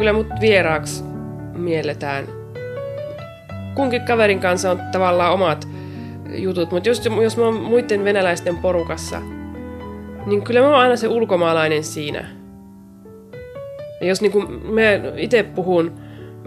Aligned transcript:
kyllä 0.00 0.12
mut 0.12 0.26
vieraaksi 0.40 1.04
mielletään. 1.54 2.24
Kunkin 3.74 4.02
kaverin 4.02 4.40
kanssa 4.40 4.70
on 4.70 4.80
tavallaan 4.92 5.32
omat 5.32 5.68
jutut, 6.34 6.70
mutta 6.70 6.88
jos, 6.88 7.02
jos 7.22 7.36
mä 7.36 7.44
oon 7.44 7.54
muiden 7.54 8.04
venäläisten 8.04 8.58
porukassa, 8.58 9.20
niin 10.26 10.42
kyllä 10.42 10.60
mä 10.60 10.66
oon 10.66 10.78
aina 10.78 10.96
se 10.96 11.08
ulkomaalainen 11.08 11.84
siinä. 11.84 12.28
Ja 14.00 14.06
jos 14.06 14.20
niin 14.20 14.32
mä 14.64 14.82
itse 15.16 15.42
puhun 15.42 15.92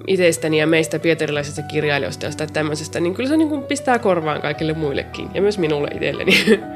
itsestäni 0.07 0.59
ja 0.59 0.67
meistä 0.67 0.99
pietarilaisista 0.99 1.61
kirjailijoista 1.61 2.25
ja 2.25 2.31
tämmöisestä, 2.53 2.99
niin 2.99 3.13
kyllä 3.13 3.29
se 3.29 3.37
niin 3.37 3.49
kuin 3.49 3.63
pistää 3.63 3.99
korvaan 3.99 4.41
kaikille 4.41 4.73
muillekin 4.73 5.29
ja 5.33 5.41
myös 5.41 5.57
minulle 5.57 5.87
itselleni. 5.93 6.33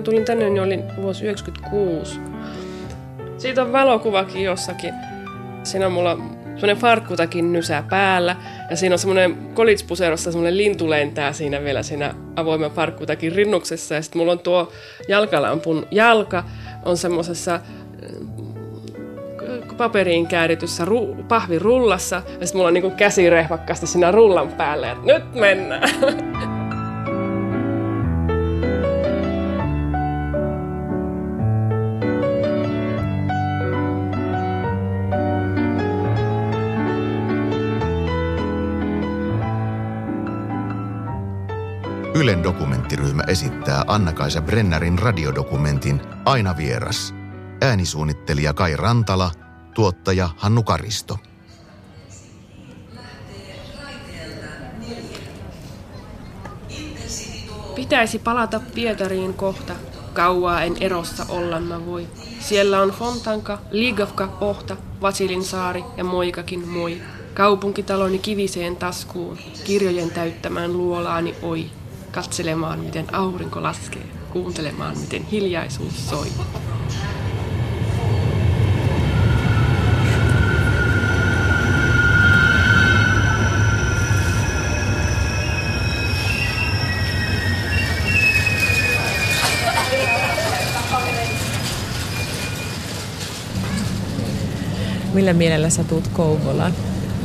mä 0.00 0.04
tulin 0.04 0.24
tänne, 0.24 0.50
niin 0.50 0.62
olin 0.62 0.84
vuosi 0.96 1.24
96. 1.24 2.20
Siitä 3.38 3.62
on 3.62 3.72
valokuvakin 3.72 4.42
jossakin. 4.42 4.94
Siinä 5.62 5.86
on 5.86 5.92
mulla 5.92 6.16
semmoinen 6.44 6.76
farkkutakin 6.76 7.52
nysää 7.52 7.84
päällä. 7.90 8.36
Ja 8.70 8.76
siinä 8.76 8.94
on 8.94 8.98
semmoinen 8.98 9.36
kolitspuserossa 9.54 10.32
semmoinen 10.32 10.56
lintu 10.56 10.90
lentää 10.90 11.32
siinä 11.32 11.64
vielä 11.64 11.82
siinä 11.82 12.14
avoimen 12.36 12.70
farkkutakin 12.70 13.32
rinnuksessa. 13.32 13.94
Ja 13.94 14.02
sitten 14.02 14.20
mulla 14.20 14.32
on 14.32 14.38
tuo 14.38 14.72
jalkalampun 15.08 15.86
jalka 15.90 16.44
on 16.84 16.96
semmoisessa 16.96 17.54
äh, 17.54 17.60
paperiin 19.76 20.26
käärityssä 20.26 20.84
ru- 20.84 21.22
pahvirullassa. 21.28 22.16
Ja 22.16 22.46
sitten 22.46 22.58
mulla 22.58 22.68
on 22.68 22.74
niinku 22.74 22.90
käsi 22.90 23.30
rehvakkaasti 23.30 23.86
siinä 23.86 24.10
rullan 24.10 24.48
päällä. 24.48 24.86
Ja 24.86 24.96
nyt 25.04 25.34
mennään! 25.34 25.90
Ylen 42.30 42.44
dokumenttiryhmä 42.44 43.22
esittää 43.26 43.84
Anna-Kaisa 43.86 44.42
Brennerin 44.42 44.98
radiodokumentin 44.98 46.00
Aina 46.24 46.56
vieras. 46.56 47.14
Äänisuunnittelija 47.60 48.52
Kai 48.54 48.76
Rantala, 48.76 49.30
tuottaja 49.74 50.28
Hannu 50.36 50.62
Karisto. 50.62 51.18
Pitäisi 57.74 58.18
palata 58.18 58.60
Pietariin 58.74 59.34
kohta. 59.34 59.72
Kauaa 60.12 60.62
en 60.62 60.76
erossa 60.80 61.26
olla 61.28 61.60
mä 61.60 61.86
voi. 61.86 62.06
Siellä 62.40 62.80
on 62.80 62.90
Fontanka, 62.90 63.58
Ligovka, 63.70 64.36
Ohta, 64.40 64.76
Vasilin 65.02 65.44
saari 65.44 65.84
ja 65.96 66.04
Moikakin 66.04 66.68
moi. 66.68 67.00
Kaupunkitaloni 67.34 68.18
kiviseen 68.18 68.76
taskuun, 68.76 69.38
kirjojen 69.64 70.10
täyttämään 70.10 70.72
luolaani 70.72 71.34
oi 71.42 71.70
katselemaan, 72.10 72.78
miten 72.78 73.14
aurinko 73.14 73.62
laskee, 73.62 74.06
kuuntelemaan, 74.32 74.98
miten 74.98 75.24
hiljaisuus 75.24 76.10
soi. 76.10 76.26
Millä 95.14 95.32
mielellä 95.32 95.70
sä 95.70 95.84
tuut 95.84 96.08
Kouvolaan? 96.08 96.72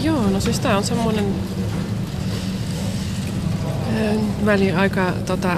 Joo, 0.01 0.29
no 0.29 0.39
siis 0.39 0.59
tää 0.59 0.77
on 0.77 0.83
semmoinen 0.83 1.25
väliaika 4.45 5.13
tota, 5.25 5.57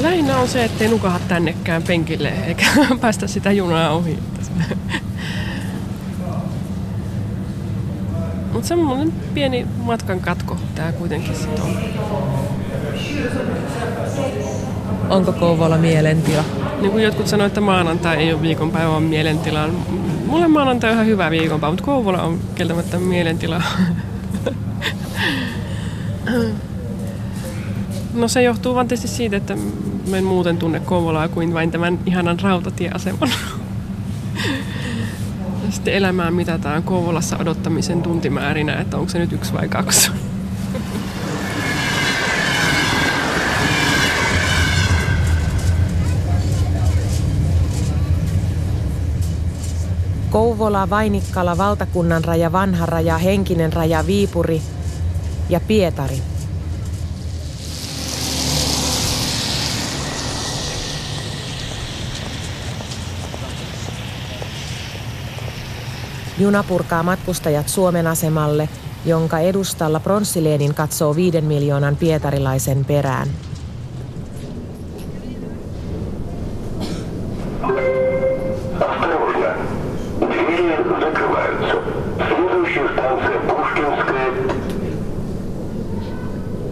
lähinnä 0.00 0.38
on 0.38 0.48
se, 0.48 0.64
ettei 0.64 0.88
nukaha 0.88 1.20
tännekään 1.28 1.82
penkille 1.82 2.32
eikä 2.46 2.66
päästä 3.00 3.26
sitä 3.26 3.52
junaa 3.52 3.90
ohi. 3.90 4.18
Mutta 8.52 8.68
semmoinen 8.68 9.12
pieni 9.34 9.66
matkan 9.82 10.20
katko 10.20 10.56
tää 10.74 10.92
kuitenkin 10.92 11.36
sit 11.36 11.58
on. 11.58 11.76
Onko 15.10 15.32
Kouvola 15.32 15.78
mielentila? 15.78 16.44
Niin 16.80 16.90
kuin 16.90 17.04
jotkut 17.04 17.26
sanoivat, 17.26 17.50
että 17.50 17.60
maanantai 17.60 18.16
ei 18.16 18.32
ole 18.32 18.42
viikonpäivä, 18.42 18.90
vaan 18.90 19.02
mielentila. 19.02 19.68
Mulle 20.26 20.48
maanantai 20.48 20.90
on 20.90 20.94
ihan 20.94 21.06
hyvä 21.06 21.30
viikonpäivä, 21.30 21.72
mutta 21.72 21.84
Kouvola 21.84 22.22
on 22.22 22.38
kieltämättä 22.54 22.98
mielentila. 22.98 23.62
No 28.14 28.28
se 28.28 28.42
johtuu 28.42 28.74
vaan 28.74 28.88
tietysti 28.88 29.16
siitä, 29.16 29.36
että 29.36 29.56
mä 30.10 30.16
en 30.16 30.24
muuten 30.24 30.56
tunne 30.56 30.80
Kouvolaa 30.80 31.28
kuin 31.28 31.54
vain 31.54 31.70
tämän 31.70 31.98
ihanan 32.06 32.40
rautatieaseman. 32.40 33.30
Sitten 35.70 35.94
elämää 35.94 36.30
mitataan 36.30 36.82
Kouvolassa 36.82 37.36
odottamisen 37.36 38.02
tuntimäärinä, 38.02 38.80
että 38.80 38.96
onko 38.96 39.08
se 39.08 39.18
nyt 39.18 39.32
yksi 39.32 39.52
vai 39.52 39.68
kaksi. 39.68 40.10
Kouvola, 50.30 50.90
Vainikkala, 50.90 51.58
Valtakunnan 51.58 52.24
raja, 52.24 52.52
Vanha 52.52 52.86
raja, 52.86 53.18
Henkinen 53.18 53.72
raja, 53.72 54.06
Viipuri– 54.06 54.62
ja 55.48 55.60
Pietari. 55.60 56.22
Juna 66.38 66.62
purkaa 66.62 67.02
matkustajat 67.02 67.68
Suomen 67.68 68.06
asemalle, 68.06 68.68
jonka 69.04 69.38
edustalla 69.38 70.00
Pronssileenin 70.00 70.74
katsoo 70.74 71.16
viiden 71.16 71.44
miljoonan 71.44 71.96
pietarilaisen 71.96 72.84
perään. 72.84 73.28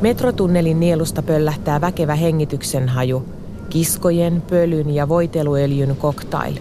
Metrotunnelin 0.05 0.81
nielusta 0.81 1.23
pöllähtää 1.23 1.81
väkevä 1.81 2.15
hengityksen 2.15 2.89
haju, 2.89 3.25
kiskojen, 3.71 4.43
pölyn 4.51 4.91
ja 4.91 5.09
voiteluöljyn 5.09 5.97
koktail. 5.97 6.59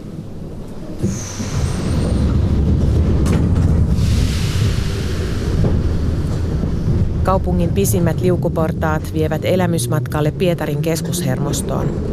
Kaupungin 7.24 7.70
pisimmät 7.70 8.22
liukuportaat 8.22 9.14
vievät 9.14 9.46
elämysmatkalle 9.46 10.32
Pietarin 10.32 10.82
keskushermostoon. 10.82 12.13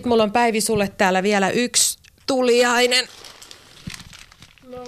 Sitten 0.00 0.10
mulla 0.10 0.22
on 0.22 0.32
Päivi 0.32 0.60
sulle 0.60 0.88
täällä 0.98 1.22
vielä 1.22 1.50
yksi 1.50 1.98
tuliainen. 2.26 3.08
No, 4.68 4.84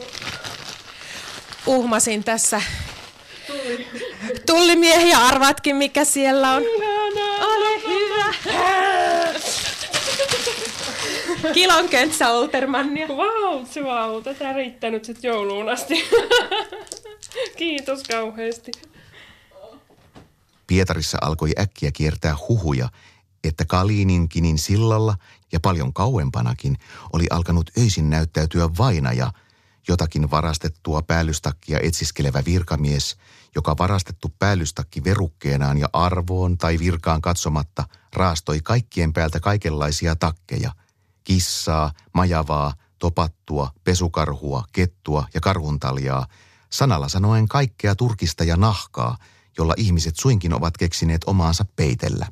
Uhmasin 1.66 2.24
tässä 2.24 2.62
tullimiehiä. 4.46 5.18
Arvaatkin 5.18 5.76
mikä 5.76 6.04
siellä 6.04 6.52
on. 6.52 6.62
ihanaa. 6.62 7.46
Ole 7.46 7.82
hyvä. 7.88 8.34
Kilon 11.52 11.88
köntsä 11.88 12.30
Oltermannia. 12.30 13.08
Vau, 13.08 13.66
se 13.70 13.84
vau. 13.84 14.22
Tätä 14.22 14.52
riittää 14.52 14.90
nyt 14.90 15.04
sit 15.04 15.24
jouluun 15.24 15.68
asti. 15.68 16.08
Kiitos 17.56 18.02
kauheasti. 18.02 18.72
Pietarissa 20.66 21.18
alkoi 21.20 21.50
äkkiä 21.60 21.90
kiertää 21.92 22.36
huhuja, 22.48 22.88
että 23.44 23.64
Kaliininkinin 23.64 24.58
sillalla 24.58 25.16
ja 25.52 25.60
paljon 25.60 25.92
kauempanakin 25.92 26.78
oli 27.12 27.26
alkanut 27.30 27.70
öisin 27.78 28.10
näyttäytyä 28.10 28.68
vainaja, 28.78 29.32
jotakin 29.88 30.30
varastettua 30.30 31.02
päällystakkia 31.02 31.78
etsiskelevä 31.82 32.42
virkamies, 32.44 33.16
joka 33.54 33.78
varastettu 33.78 34.32
päällystakki 34.38 35.04
verukkeenaan 35.04 35.78
ja 35.78 35.88
arvoon 35.92 36.58
tai 36.58 36.78
virkaan 36.78 37.22
katsomatta 37.22 37.84
raastoi 38.12 38.60
kaikkien 38.60 39.12
päältä 39.12 39.40
kaikenlaisia 39.40 40.16
takkeja. 40.16 40.72
Kissaa, 41.24 41.92
majavaa, 42.14 42.74
topattua, 42.98 43.72
pesukarhua, 43.84 44.64
kettua 44.72 45.26
ja 45.34 45.40
karhuntaljaa, 45.40 46.26
sanalla 46.70 47.08
sanoen 47.08 47.48
kaikkea 47.48 47.94
turkista 47.94 48.44
ja 48.44 48.56
nahkaa, 48.56 49.16
jolla 49.58 49.74
ihmiset 49.76 50.16
suinkin 50.16 50.54
ovat 50.54 50.76
keksineet 50.76 51.24
omaansa 51.24 51.64
peitellä. 51.76 52.26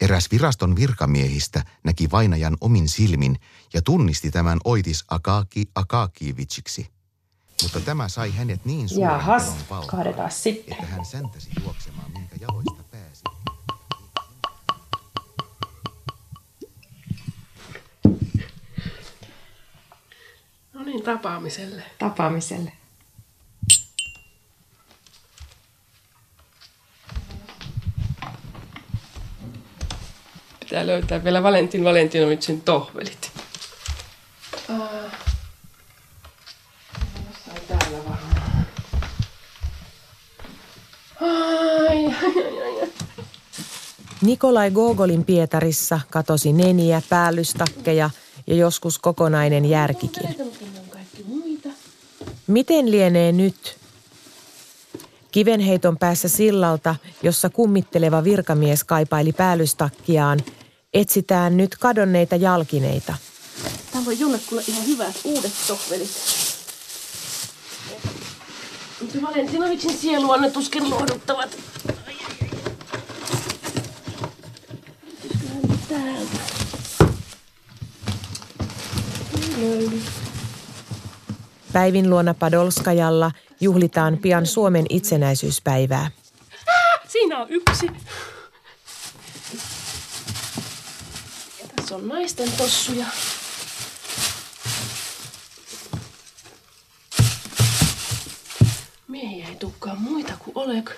Eräs 0.00 0.30
viraston 0.30 0.76
virkamiehistä 0.76 1.64
näki 1.84 2.10
vainajan 2.10 2.56
omin 2.60 2.88
silmin 2.88 3.36
ja 3.74 3.82
tunnisti 3.82 4.30
tämän 4.30 4.58
Oitis 4.64 5.04
Akaki 5.08 5.70
Akakieviciksi. 5.74 6.86
Mutta 7.62 7.80
tämä 7.80 8.08
sai 8.08 8.30
hänet 8.30 8.64
niin 8.64 8.88
suuren 8.88 9.12
Jahas, 9.12 9.54
valtaan, 9.70 10.06
että 10.06 10.86
hän 10.86 11.04
säntäsi 11.04 11.50
juoksemaan, 11.62 12.10
minkä 12.10 12.36
jaloista 12.40 12.82
pääsi. 12.90 13.22
No 20.72 20.84
niin, 20.84 21.02
tapaamiselle. 21.02 21.82
Tapaamiselle. 21.98 22.72
Pitää 30.68 30.86
löytää 30.86 31.24
vielä 31.24 31.42
Valentin 31.42 31.84
Valentinovicin 31.84 32.60
tohvelit. 32.60 33.30
Uh, 34.68 34.76
jossain 37.26 37.62
täällä 37.68 37.98
varmaan. 37.98 38.66
Ai, 41.20 42.04
ai, 42.04 42.62
ai, 42.62 42.80
ai. 42.80 42.88
Nikolai 44.22 44.70
Gogolin 44.70 45.24
Pietarissa 45.24 46.00
katosi 46.10 46.52
neniä, 46.52 47.02
päällystakkeja 47.08 48.10
ja 48.46 48.54
joskus 48.54 48.98
kokonainen 48.98 49.64
järkikin. 49.64 50.36
Miten 52.46 52.90
lienee 52.90 53.32
nyt? 53.32 53.76
Kivenheiton 55.32 55.98
päässä 55.98 56.28
sillalta, 56.28 56.94
jossa 57.22 57.50
kummitteleva 57.50 58.24
virkamies 58.24 58.84
kaipaili 58.84 59.32
päällystakkiaan, 59.32 60.40
etsitään 60.94 61.56
nyt 61.56 61.76
kadonneita 61.80 62.36
jalkineita. 62.36 63.14
Täällä 63.92 64.08
on 64.08 64.18
jollekulle 64.18 64.62
ihan 64.68 64.86
hyvät 64.86 65.16
uudet 65.24 65.52
tohvelit. 65.68 66.10
Mutta 69.00 69.22
Valentinovicin 69.22 69.98
sielua 69.98 70.36
ne 70.36 70.50
tuskin 70.50 70.90
lohduttavat. 70.90 71.56
Täältä? 75.88 76.38
Päivin 81.72 82.10
luona 82.10 82.34
Padolskajalla 82.34 83.32
juhlitaan 83.60 84.18
pian 84.18 84.46
Suomen 84.46 84.86
itsenäisyyspäivää. 84.88 86.10
Siinä 87.08 87.38
on 87.38 87.46
yksi. 87.50 87.86
Ja 91.62 91.68
tässä 91.76 91.96
on 91.96 92.08
naisten 92.08 92.52
tossuja. 92.52 93.06
Miehiä 99.08 99.48
ei 99.48 99.56
tukkaan 99.56 100.00
muita 100.00 100.32
kuin 100.38 100.52
Oleg 100.54 100.90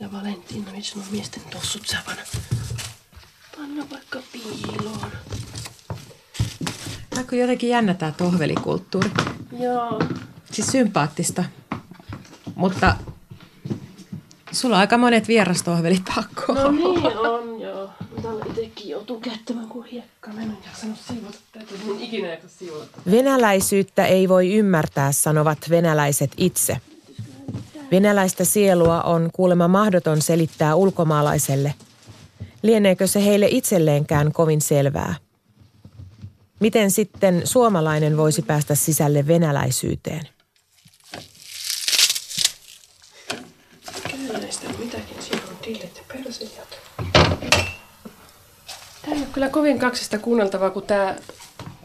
ja 0.00 0.12
Valentinovic 0.12 0.96
on 0.96 1.02
miesten 1.10 1.42
tossut 1.50 1.86
sävänä. 1.86 2.22
Panna 3.56 3.86
vaikka 3.90 4.18
piiloon. 4.32 5.10
Tämä 7.10 7.26
on 7.32 7.38
jotenkin 7.38 7.68
jännä 7.70 7.94
tämä 7.94 8.12
tohvelikulttuuri. 8.12 9.10
Joo. 9.60 9.98
Siis 10.54 10.66
sympaattista. 10.66 11.44
Mutta 12.54 12.96
sulla 14.52 14.76
on 14.76 14.80
aika 14.80 14.98
monet 14.98 15.28
vierastohvelit 15.28 16.02
pakko. 16.14 16.54
No 16.54 16.70
niin 16.70 17.18
on, 17.18 17.60
joo. 17.60 17.90
Täällä 18.22 18.44
itsekin 18.48 18.88
joutuu 18.88 19.20
käyttämään 19.20 19.68
kuin 19.68 19.88
hiekka. 19.88 20.32
Mä 20.32 20.42
en 20.42 20.58
jaksanut 20.66 20.98
siivota 21.08 21.38
tätä. 21.52 21.66
En 21.88 22.00
ikinä 22.00 22.28
jaksa 22.28 22.48
siivota. 22.48 22.86
Venäläisyyttä 23.10 24.06
ei 24.06 24.28
voi 24.28 24.54
ymmärtää, 24.54 25.12
sanovat 25.12 25.58
venäläiset 25.70 26.30
itse. 26.36 26.76
Venäläistä 27.90 28.44
sielua 28.44 29.02
on 29.02 29.30
kuulemma 29.32 29.68
mahdoton 29.68 30.22
selittää 30.22 30.74
ulkomaalaiselle. 30.74 31.74
Lieneekö 32.62 33.06
se 33.06 33.24
heille 33.24 33.46
itselleenkään 33.50 34.32
kovin 34.32 34.60
selvää? 34.60 35.14
Miten 36.60 36.90
sitten 36.90 37.42
suomalainen 37.44 38.16
voisi 38.16 38.42
päästä 38.42 38.74
sisälle 38.74 39.26
venäläisyyteen? 39.26 40.28
Kyllä 44.10 44.38
näistä 44.38 44.68
mitäkin. 44.78 45.16
Siellä 45.20 45.44
on 45.48 45.56
dillit 45.66 45.96
ja 45.96 46.02
persijat. 46.08 46.68
Tää 49.02 49.14
ei 49.14 49.18
ole 49.18 49.23
kyllä 49.34 49.48
kovin 49.48 49.78
kaksista 49.78 50.18
kuunneltavaa, 50.18 50.70
kun 50.70 50.82
tää, 50.82 51.16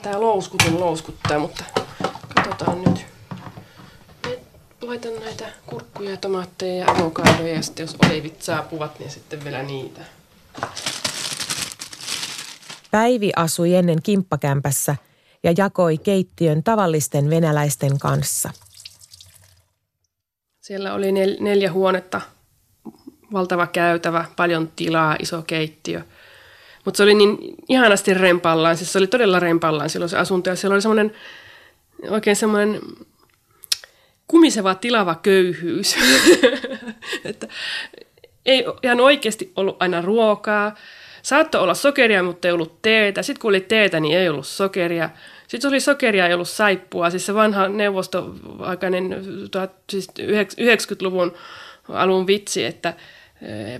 tää 0.01 0.21
louskutun 0.21 0.79
louskuttaa, 0.79 1.39
mutta 1.39 1.63
katsotaan 2.35 2.81
nyt. 2.81 3.05
Laitan 4.81 5.19
näitä 5.19 5.45
kurkkuja, 5.65 6.17
tomaatteja 6.17 6.85
ja 6.85 6.91
avokadoja 6.91 7.53
ja 7.53 7.61
sitten 7.61 7.83
jos 7.83 7.95
olivit 8.05 8.41
saapuvat, 8.41 8.99
niin 8.99 9.11
sitten 9.11 9.43
vielä 9.43 9.63
niitä. 9.63 10.01
Päivi 12.91 13.31
asui 13.35 13.75
ennen 13.75 14.01
kimppakämpässä 14.03 14.95
ja 15.43 15.53
jakoi 15.57 15.97
keittiön 15.97 16.63
tavallisten 16.63 17.29
venäläisten 17.29 17.99
kanssa. 17.99 18.49
Siellä 20.61 20.93
oli 20.93 21.11
nel, 21.11 21.37
neljä 21.39 21.71
huonetta, 21.71 22.21
valtava 23.33 23.67
käytävä, 23.67 24.25
paljon 24.35 24.71
tilaa, 24.75 25.15
iso 25.19 25.41
keittiö. 25.41 26.03
Mutta 26.89 26.97
se 26.97 27.03
oli 27.03 27.13
niin 27.13 27.37
ihanasti 27.67 28.13
rempallaan, 28.13 28.77
siis 28.77 28.93
se 28.93 28.97
oli 28.97 29.07
todella 29.07 29.39
rempallaan 29.39 29.89
silloin 29.89 30.09
se 30.09 30.17
asunto. 30.17 30.49
Ja 30.49 30.55
siellä 30.55 30.73
oli 30.73 30.81
semmoinen, 30.81 31.11
oikein 32.09 32.35
semmoinen 32.35 32.79
kumiseva 34.27 34.75
tilava 34.75 35.15
köyhyys. 35.15 35.95
että 37.25 37.47
ei 38.45 38.65
ihan 38.83 38.99
oikeasti 38.99 39.51
ollut 39.55 39.77
aina 39.79 40.01
ruokaa. 40.01 40.75
Saattoi 41.21 41.61
olla 41.61 41.73
sokeria, 41.73 42.23
mutta 42.23 42.47
ei 42.47 42.51
ollut 42.51 42.81
teetä. 42.81 43.21
Sitten 43.21 43.41
kun 43.41 43.49
oli 43.49 43.61
teetä, 43.61 43.99
niin 43.99 44.17
ei 44.17 44.29
ollut 44.29 44.47
sokeria. 44.47 45.09
Sitten 45.47 45.67
oli 45.67 45.79
sokeria, 45.79 46.27
ei 46.27 46.33
ollut 46.33 46.49
saippua. 46.49 47.09
Siis 47.09 47.25
se 47.25 47.33
vanha 47.33 47.67
neuvostoaikainen 47.67 49.15
siis 49.89 50.07
90-luvun 50.21 51.33
alun 51.89 52.27
vitsi, 52.27 52.65
että 52.65 52.93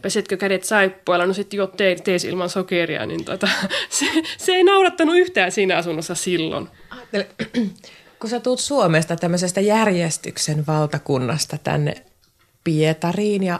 pesetkö 0.01 0.37
kädet 0.37 0.63
saippualla, 0.63 1.25
no 1.25 1.33
sitten 1.33 1.57
jo 1.57 1.67
tee, 1.67 1.95
tees 1.95 2.25
ilman 2.25 2.49
sokeria, 2.49 3.05
niin 3.05 3.25
tota, 3.25 3.47
se, 3.89 4.05
se 4.37 4.51
ei 4.51 4.63
naurattanut 4.63 5.15
yhtään 5.17 5.51
siinä 5.51 5.77
asunnossa 5.77 6.15
silloin. 6.15 6.67
Ajattele, 6.89 7.27
kun 8.19 8.29
sä 8.29 8.39
tuut 8.39 8.59
Suomesta 8.59 9.15
tämmöisestä 9.15 9.61
järjestyksen 9.61 10.67
valtakunnasta 10.67 11.57
tänne 11.63 11.93
Pietariin 12.63 13.43
ja 13.43 13.59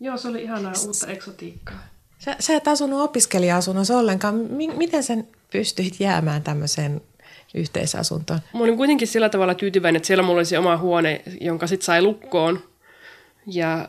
Joo, 0.00 0.16
se 0.16 0.28
oli 0.28 0.42
ihanaa 0.42 0.72
uutta 0.86 1.06
eksotiikkaa. 1.06 1.86
sä, 2.18 2.36
sä 2.40 2.56
et 2.56 2.68
asunut 2.68 3.00
opiskelija-asunnossa 3.00 3.98
ollenkaan. 3.98 4.34
Mi- 4.34 4.74
miten 4.76 5.02
sä 5.02 5.14
pystyit 5.52 6.00
jäämään 6.00 6.42
tämmöiseen 6.42 7.00
yhteisasuntoon? 7.54 8.40
Mä 8.54 8.60
olin 8.60 8.76
kuitenkin 8.76 9.08
sillä 9.08 9.28
tavalla 9.28 9.54
tyytyväinen, 9.54 9.96
että 9.96 10.06
siellä 10.06 10.22
mulla 10.22 10.38
oli 10.38 10.44
se 10.44 10.58
oma 10.58 10.76
huone, 10.76 11.22
jonka 11.40 11.66
sitten 11.66 11.84
sai 11.84 12.02
lukkoon. 12.02 12.62
Ja 13.46 13.88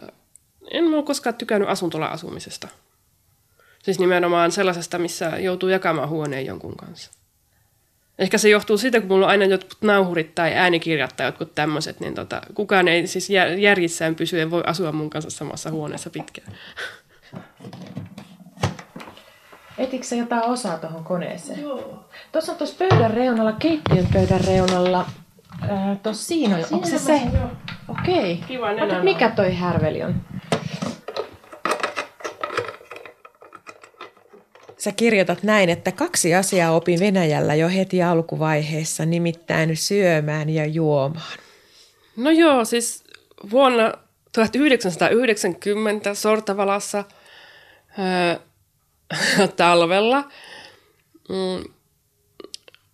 en 0.71 0.93
ole 0.93 1.03
koskaan 1.03 1.35
tykännyt 1.35 1.69
asuntola-asumisesta. 1.69 2.67
Siis 3.83 3.99
nimenomaan 3.99 4.51
sellaisesta, 4.51 4.97
missä 4.97 5.31
joutuu 5.39 5.69
jakamaan 5.69 6.09
huoneen 6.09 6.45
jonkun 6.45 6.75
kanssa. 6.75 7.11
Ehkä 8.19 8.37
se 8.37 8.49
johtuu 8.49 8.77
siitä, 8.77 8.99
kun 8.99 9.09
mulla 9.09 9.25
on 9.25 9.31
aina 9.31 9.45
jotkut 9.45 9.81
nauhurit 9.81 10.35
tai 10.35 10.53
äänikirjat 10.53 11.13
tai 11.17 11.27
jotkut 11.27 11.55
tämmöiset, 11.55 11.99
niin 11.99 12.13
tota, 12.13 12.41
kukaan 12.53 12.87
ei 12.87 13.07
siis 13.07 13.29
järjissään 13.57 14.15
pysyen 14.15 14.51
voi 14.51 14.63
asua 14.65 14.91
mun 14.91 15.09
kanssa 15.09 15.29
samassa 15.29 15.71
huoneessa 15.71 16.09
pitkään. 16.09 16.53
Etikö 19.77 20.03
sä 20.03 20.15
jotain 20.15 20.43
osaa 20.43 20.77
tuohon 20.77 21.03
koneeseen? 21.03 21.61
Joo. 21.61 22.05
Tuossa 22.31 22.51
on 22.51 22.57
tuossa 22.57 22.75
pöydän 22.77 23.11
reunalla, 23.11 23.51
keittiön 23.51 24.07
pöydän 24.13 24.41
reunalla, 24.41 25.05
tuossa 26.03 26.25
siinä 26.25 26.55
on. 26.55 26.63
Onko 26.71 26.87
se 26.87 26.97
se? 26.97 27.21
Okei. 27.87 28.33
Okay. 28.33 28.47
Kiva 28.47 28.67
Mikä 29.03 29.29
toi 29.29 29.55
härveli 29.55 30.03
on? 30.03 30.21
Sä 34.81 34.91
kirjoitat 34.91 35.43
näin, 35.43 35.69
että 35.69 35.91
kaksi 35.91 36.35
asiaa 36.35 36.71
opin 36.71 36.99
Venäjällä 36.99 37.55
jo 37.55 37.69
heti 37.69 38.03
alkuvaiheessa, 38.03 39.05
nimittäin 39.05 39.77
syömään 39.77 40.49
ja 40.49 40.65
juomaan. 40.65 41.37
No 42.15 42.31
joo, 42.31 42.65
siis 42.65 43.03
vuonna 43.51 43.93
1990 44.31 46.13
Sortavalassa 46.13 47.03
ää, 47.97 48.39
talvella 49.57 50.23
mm, 51.29 51.73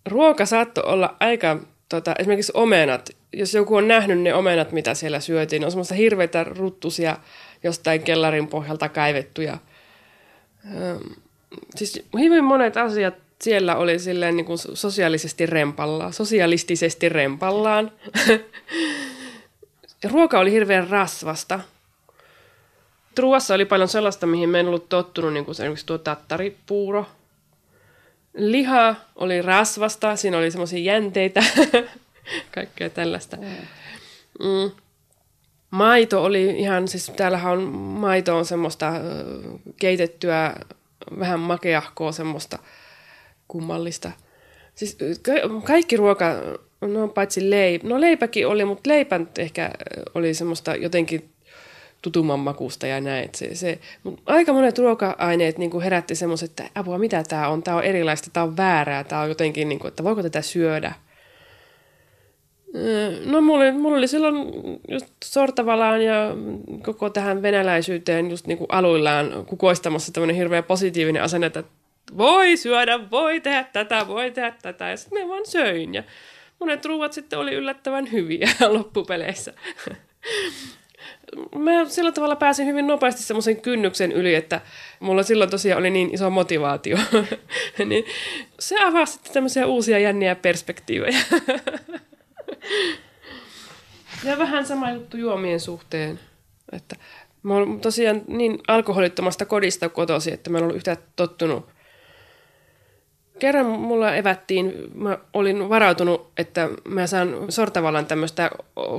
ruoka 0.06 0.46
saattoi 0.46 0.84
olla 0.86 1.16
aika, 1.20 1.60
tota, 1.88 2.14
esimerkiksi 2.18 2.52
omenat, 2.54 3.10
jos 3.32 3.54
joku 3.54 3.76
on 3.76 3.88
nähnyt 3.88 4.20
ne 4.20 4.34
omenat, 4.34 4.72
mitä 4.72 4.94
siellä 4.94 5.20
syötiin, 5.20 5.64
on 5.64 5.70
semmoista 5.70 5.94
hirveitä 5.94 6.44
ruttusia 6.44 7.16
jostain 7.62 8.02
kellarin 8.02 8.48
pohjalta 8.48 8.88
kaivettuja 8.88 9.58
siis 11.76 12.02
hyvin 12.18 12.44
monet 12.44 12.76
asiat 12.76 13.14
siellä 13.42 13.76
oli 13.76 13.98
silleen 13.98 14.36
niin 14.36 14.46
kuin 14.46 14.58
sosiaalisesti 14.58 15.46
rempallaan, 15.46 16.12
sosialistisesti 16.12 17.08
rempallaan. 17.08 17.92
Ruoka 20.10 20.38
oli 20.38 20.52
hirveän 20.52 20.88
rasvasta. 20.88 21.60
Ruoassa 23.18 23.54
oli 23.54 23.64
paljon 23.64 23.88
sellaista, 23.88 24.26
mihin 24.26 24.48
me 24.48 24.60
en 24.60 24.68
ollut 24.68 24.88
tottunut, 24.88 25.32
niin 25.32 25.44
kuin 25.44 25.52
esimerkiksi 25.52 25.86
tuo 25.86 25.98
tattaripuuro. 25.98 27.06
Liha 28.36 28.94
oli 29.16 29.42
rasvasta, 29.42 30.16
siinä 30.16 30.38
oli 30.38 30.50
semmoisia 30.50 30.78
jänteitä, 30.78 31.42
kaikkea 32.54 32.90
tällaista. 32.90 33.36
Mm. 34.38 34.70
Maito 35.70 36.24
oli 36.24 36.44
ihan, 36.44 36.88
siis 36.88 37.10
täällähän 37.16 37.52
on, 37.52 37.62
maito 37.74 38.36
on 38.36 38.44
semmoista 38.44 38.92
keitettyä 39.76 40.54
vähän 41.18 41.40
makeahkoa 41.40 42.12
semmoista 42.12 42.58
kummallista. 43.48 44.10
Siis 44.74 44.96
ka- 45.22 45.60
kaikki 45.64 45.96
ruoka, 45.96 46.34
no 46.80 47.08
paitsi 47.08 47.50
leipä, 47.50 47.88
no 47.88 48.00
leipäkin 48.00 48.46
oli, 48.46 48.64
mutta 48.64 48.90
leipän 48.90 49.28
ehkä 49.38 49.70
oli 50.14 50.34
semmoista 50.34 50.74
jotenkin 50.74 51.28
tutumman 52.02 52.40
makusta 52.40 52.86
ja 52.86 53.00
näin. 53.00 53.28
Se, 53.36 53.54
se, 53.54 53.78
aika 54.26 54.52
monet 54.52 54.78
ruoka-aineet 54.78 55.58
niin 55.58 55.70
kuin 55.70 55.84
herätti 55.84 56.14
semmoiset, 56.14 56.50
että 56.50 56.70
apua, 56.74 56.98
mitä 56.98 57.22
tämä 57.28 57.48
on, 57.48 57.62
tämä 57.62 57.76
on 57.76 57.84
erilaista, 57.84 58.30
tämä 58.32 58.44
on 58.44 58.56
väärää, 58.56 59.04
tämä 59.04 59.22
on 59.22 59.28
jotenkin, 59.28 59.68
niin 59.68 59.78
kuin, 59.78 59.88
että 59.88 60.04
voiko 60.04 60.22
tätä 60.22 60.42
syödä– 60.42 60.92
No 63.24 63.40
mulla 63.40 63.64
oli, 63.64 63.72
mulla 63.72 63.98
oli 63.98 64.08
silloin 64.08 64.36
just 64.88 65.06
Sortavalaan 65.24 66.02
ja 66.02 66.34
koko 66.82 67.10
tähän 67.10 67.42
venäläisyyteen 67.42 68.30
just 68.30 68.46
niin 68.46 68.58
kuin 68.58 68.68
aluillaan 68.72 69.46
kukoistamassa 69.46 70.12
tämmöinen 70.12 70.36
hirveä 70.36 70.62
positiivinen 70.62 71.22
asenne, 71.22 71.46
että 71.46 71.64
voi 72.16 72.56
syödä, 72.56 73.10
voi 73.10 73.40
tehdä 73.40 73.64
tätä, 73.72 74.08
voi 74.08 74.30
tehdä 74.30 74.54
tätä. 74.62 74.88
Ja 74.88 74.96
sitten 74.96 75.22
me 75.22 75.28
vaan 75.28 75.46
söin 75.46 75.94
ja 75.94 76.02
monet 76.60 76.84
ruuat 76.84 77.12
sitten 77.12 77.38
oli 77.38 77.54
yllättävän 77.54 78.12
hyviä 78.12 78.48
loppupeleissä. 78.68 79.52
Mä 81.54 81.84
sillä 81.84 82.12
tavalla 82.12 82.36
pääsin 82.36 82.66
hyvin 82.66 82.86
nopeasti 82.86 83.22
semmoisen 83.22 83.60
kynnyksen 83.60 84.12
yli, 84.12 84.34
että 84.34 84.60
mulla 85.00 85.22
silloin 85.22 85.50
tosiaan 85.50 85.78
oli 85.80 85.90
niin 85.90 86.14
iso 86.14 86.30
motivaatio. 86.30 86.98
niin 87.86 88.04
se 88.58 88.76
avasi 88.84 89.12
sitten 89.12 89.32
tämmöisiä 89.32 89.66
uusia 89.66 89.98
jänniä 89.98 90.34
perspektiivejä. 90.34 91.18
Ja 94.24 94.38
vähän 94.38 94.66
sama 94.66 94.90
juttu 94.90 95.16
juomien 95.16 95.60
suhteen. 95.60 96.20
Että 96.72 96.96
mä 97.42 97.54
olen 97.54 97.80
tosiaan 97.80 98.22
niin 98.26 98.58
alkoholittomasta 98.68 99.44
kodista 99.44 99.88
kotosi, 99.88 100.32
että 100.32 100.50
mä 100.50 100.58
en 100.58 100.64
ollut 100.64 100.76
yhtään 100.76 100.96
tottunut. 101.16 101.68
Kerran 103.38 103.66
mulla 103.66 104.14
evättiin, 104.14 104.74
mä 104.94 105.18
olin 105.32 105.68
varautunut, 105.68 106.30
että 106.36 106.68
mä 106.84 107.06
saan 107.06 107.34
Sortavallan 107.48 108.06
tämmöistä 108.06 108.50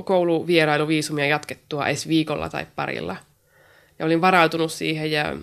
kouluvierailuviisumia 0.04 1.26
jatkettua 1.26 1.86
edes 1.86 2.08
viikolla 2.08 2.48
tai 2.48 2.66
parilla. 2.76 3.16
Ja 3.98 4.06
olin 4.06 4.20
varautunut 4.20 4.72
siihen 4.72 5.10
ja 5.10 5.36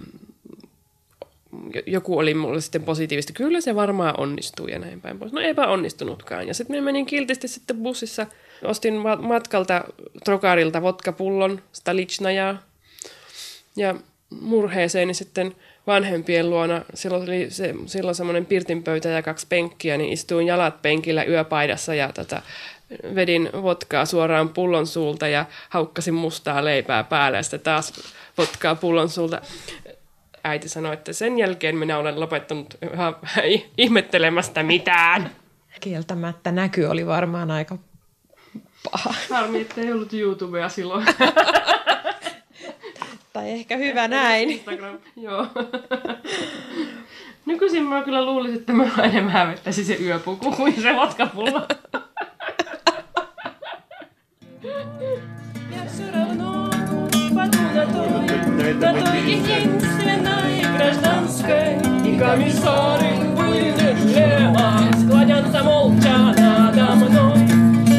joku 1.86 2.18
oli 2.18 2.34
mulle 2.34 2.62
sitten 2.62 2.84
positiivisesti, 2.84 3.34
kyllä 3.34 3.62
se 3.62 3.76
varmaan 3.76 4.20
onnistuu 4.20 4.68
ja 4.68 4.80
näin 4.80 5.02
päin 5.02 5.20
pois. 5.20 5.34
No 5.34 5.42
eipä 5.42 5.68
onnistunutkaan. 5.68 6.48
Ja 6.48 6.54
sitten 6.54 6.84
menin 6.84 7.06
kiltisti 7.06 7.48
sitten 7.48 7.78
bussissa, 7.78 8.28
ostin 8.64 8.94
matkalta 9.20 9.84
Trokarilta 10.26 10.82
vodkapullon, 10.82 11.62
Stalichna 11.72 12.32
ja 12.32 13.96
murheeseen, 14.30 15.08
niin 15.08 15.16
sitten 15.16 15.56
vanhempien 15.88 16.50
luona, 16.50 16.82
silloin 16.94 17.24
oli 17.24 17.48
se, 17.50 17.76
silloin 17.86 18.16
semmoinen 18.16 18.46
pirtinpöytä 18.46 19.10
ja 19.10 19.22
kaksi 19.22 19.48
penkkiä, 19.50 19.98
niin 19.98 20.14
istuin 20.14 20.48
jalat 20.48 20.82
penkillä 20.82 21.24
yöpaidassa 21.24 21.96
ja 21.96 22.12
tätä, 22.14 22.42
vedin 23.16 23.50
vodkaa 23.64 24.06
suoraan 24.06 24.50
pullon 24.50 24.88
suulta 24.88 25.28
ja 25.28 25.46
haukkasin 25.70 26.14
mustaa 26.14 26.66
leipää 26.66 27.04
päälle 27.04 27.38
ja 27.38 27.44
sitten 27.44 27.60
taas 27.60 27.94
vodkaa 28.38 28.76
pullon 28.76 29.10
suulta 29.10 29.42
äiti 30.48 30.70
sanoi, 30.70 30.94
että 30.94 31.14
sen 31.14 31.40
jälkeen 31.40 31.78
minä 31.78 31.98
olen 31.98 32.20
lopettanut 32.20 32.78
ihan 32.94 33.16
ihmettelemästä 33.78 34.64
mitään. 34.64 35.32
Kieltämättä 35.80 36.52
näky 36.52 36.86
oli 36.86 37.08
varmaan 37.08 37.52
aika 37.52 37.78
paha. 38.92 39.14
Harmi, 39.30 39.62
että 39.62 39.82
ei 39.82 39.92
ollut 39.92 40.14
YouTubea 40.14 40.70
silloin. 40.70 41.06
tai 43.34 43.52
ehkä 43.52 43.78
hyvä 43.78 44.08
näin. 44.08 44.50
Instagram, 44.50 45.00
joo. 45.16 45.48
Nykyisin 47.46 47.84
mä 47.84 48.04
kyllä 48.04 48.26
luulisin, 48.26 48.60
että 48.60 48.74
mä 48.74 48.84
enemmän 49.04 49.34
hävettäisi 49.34 49.84
se 49.84 49.96
yöpuku 49.96 50.52
kuin 50.52 50.82
se 50.82 50.96
vatkapullo. 50.96 51.68
На 58.74 58.94
той 58.94 59.22
единственной 59.22 60.62
гражданской 60.76 61.78
И 62.06 62.20
комиссары 62.20 63.16
в 63.16 63.38
пыльных 63.38 63.98
шлемах 63.98 64.94
Склонятся 65.06 65.64
молча 65.64 66.36
надо 66.38 66.96
мной. 66.96 67.48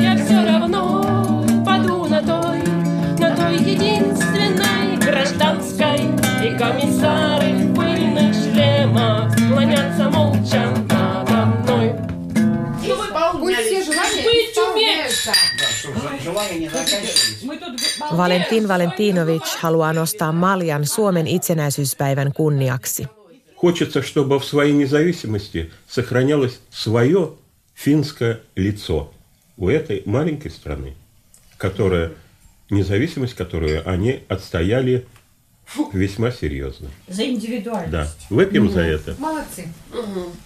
Я 0.03 0.15
все 0.23 0.45
равно 0.45 1.43
паду 1.65 2.05
на 2.05 2.21
той 2.21 2.59
На 3.19 3.35
той 3.35 3.57
единственной 3.57 4.97
гражданской. 4.99 6.01
И 6.45 6.59
комиссары 6.59 7.51
в 7.55 7.75
пыльных 7.75 8.35
шлемах 8.35 9.33
Склонятся 9.39 10.11
молча 10.11 10.69
надо 10.91 11.47
мной. 11.47 11.95
Пусть 13.41 13.57
все 13.57 13.83
желания 13.85 14.49
исполняются 14.51 15.33
Valentin 18.17 18.69
Valentinovic 18.69 19.57
haluaa 19.59 19.93
nostaa 19.93 20.33
Maljan 20.33 20.87
Suomen 20.87 21.27
itsenäisyyspäivän 21.27 22.33
kunniaksi. 22.33 23.07
Хочется, 23.57 24.03
чтобы 24.03 24.39
в 24.39 24.45
своей 24.45 24.73
независимости 24.73 25.71
сохранялось 25.89 26.61
свое 26.71 27.31
финское 27.75 28.41
лицо 28.57 29.13
у 29.57 29.69
этой 29.69 30.03
маленькой 30.07 30.51
страны, 30.51 30.95
которая, 31.59 32.13
независимость, 32.71 33.35
которую 33.35 33.83
они 33.89 34.21
отстояли 34.29 35.07
весьма 35.93 36.31
серьезно. 36.31 36.89
За 37.09 37.25
индивидуальность. 37.25 37.91
Да. 37.91 38.09
Выпьем 38.31 38.71
за 38.71 38.83
это. 38.83 39.17
Молодцы. 39.19 39.67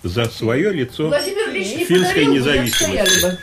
За 0.03 0.25
свое 0.25 0.73
лицо 0.73 1.13
финской 1.13 2.27
независимости. 2.27 3.39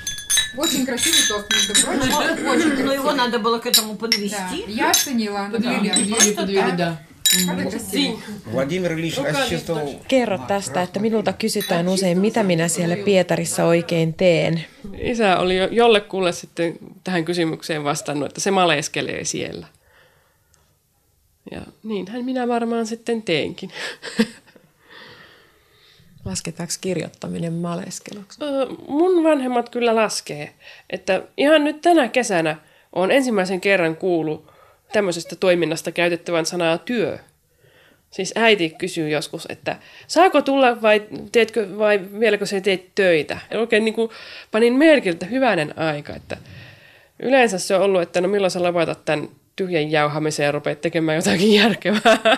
Очень 0.56 0.86
красивый 0.86 1.20
тост, 1.28 1.46
между 1.52 1.74
прочим. 1.74 2.14
Очень 2.14 2.70
красивый. 2.70 2.84
Но 2.84 2.92
его 2.92 3.12
надо 3.12 3.38
было 3.38 3.58
к 3.58 3.66
этому 3.66 3.96
подвести. 3.96 4.36
Да. 4.36 4.48
Я 4.68 4.90
оценила. 4.90 5.48
Подвели, 5.50 5.90
подвели, 5.90 6.34
подвели, 6.34 6.72
да. 6.76 7.00
Vladimir 8.52 8.92
Ilyich 8.92 9.18
рассчитывал... 9.18 9.88
Kerro 10.08 10.38
tästä, 10.38 10.82
että 10.82 11.00
minulta 11.00 11.32
kysytään 11.32 11.88
usein, 11.88 12.18
mitä 12.18 12.42
minä 12.42 12.68
siellä 12.68 12.96
Pietarissa 12.96 13.64
oikein 13.64 14.14
teen. 14.14 14.64
Isä 14.98 15.38
oli 15.38 15.56
jollekulle 15.70 16.32
sitten 16.32 16.78
tähän 17.04 17.24
kysymykseen 17.24 17.84
vastannut, 17.84 18.28
että 18.28 18.40
se 18.40 18.50
maleskelee 18.50 19.24
siellä. 19.24 19.66
Ja 21.50 21.60
niinhän 21.82 22.24
minä 22.24 22.48
varmaan 22.48 22.86
sitten 22.86 23.22
teenkin. 23.22 23.70
Lasketaanko 26.25 26.73
kirjoittaminen 26.81 27.53
maleskeluksi? 27.53 28.39
Mun 28.88 29.23
vanhemmat 29.23 29.69
kyllä 29.69 29.95
laskee, 29.95 30.53
että 30.89 31.21
ihan 31.38 31.63
nyt 31.63 31.81
tänä 31.81 32.07
kesänä 32.07 32.55
on 32.93 33.11
ensimmäisen 33.11 33.61
kerran 33.61 33.95
kuullut 33.95 34.51
tämmöisestä 34.93 35.35
toiminnasta 35.35 35.91
käytettävän 35.91 36.45
sanaa 36.45 36.77
työ. 36.77 37.19
Siis 38.11 38.33
äiti 38.35 38.69
kysyy 38.69 39.09
joskus, 39.09 39.45
että 39.49 39.75
saako 40.07 40.41
tulla 40.41 40.81
vai, 40.81 41.01
teetkö, 41.31 41.77
vai 41.77 41.99
vieläkö 42.19 42.45
se 42.45 42.61
teet 42.61 42.95
töitä? 42.95 43.39
Ja 43.51 43.59
oikein 43.59 43.85
niin 43.85 43.93
kuin 43.93 44.09
panin 44.51 44.73
merkiltä 44.73 45.25
hyvänen 45.25 45.79
aika, 45.79 46.15
että 46.15 46.38
yleensä 47.19 47.59
se 47.59 47.75
on 47.75 47.81
ollut, 47.81 48.01
että 48.01 48.21
no 48.21 48.27
milloin 48.27 48.51
sä 48.51 48.63
lopetat 48.63 49.05
tämän 49.05 49.29
tyhjän 49.55 49.91
jauhamisen 49.91 50.43
ja 50.43 50.51
rupeat 50.51 50.81
tekemään 50.81 51.15
jotakin 51.15 51.53
järkevää. 51.53 52.38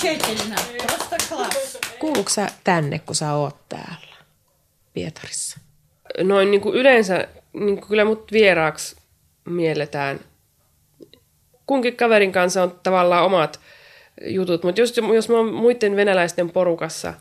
Setelinä. 0.00 0.56
Tosta 0.86 1.16
klas. 1.28 1.78
Kuuluuko 1.98 2.30
sä 2.30 2.46
tänne, 2.64 2.98
kun 2.98 3.14
sä 3.14 3.32
oot 3.32 3.56
täällä 3.68 4.16
Pietarissa? 4.92 5.60
Noin 6.22 6.50
niin 6.50 6.60
kuin 6.60 6.74
yleensä 6.74 7.28
niin 7.52 7.76
kuin 7.76 7.88
kyllä 7.88 8.04
mut 8.04 8.32
vieraaksi 8.32 8.96
mielletään. 9.44 10.20
Kunkin 11.66 11.96
kaverin 11.96 12.32
kanssa 12.32 12.62
on 12.62 12.80
tavallaan 12.82 13.24
omat 13.24 13.60
jutut, 14.26 14.62
mutta 14.62 14.80
jos, 14.80 14.94
jos 15.14 15.28
mä 15.28 15.36
oon 15.36 15.54
muiden 15.54 15.96
venäläisten 15.96 16.50
porukassa, 16.50 17.14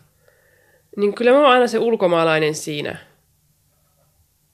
niin 0.97 1.13
kyllä 1.13 1.31
mä 1.31 1.37
oon 1.37 1.51
aina 1.51 1.67
se 1.67 1.79
ulkomaalainen 1.79 2.55
siinä. 2.55 2.97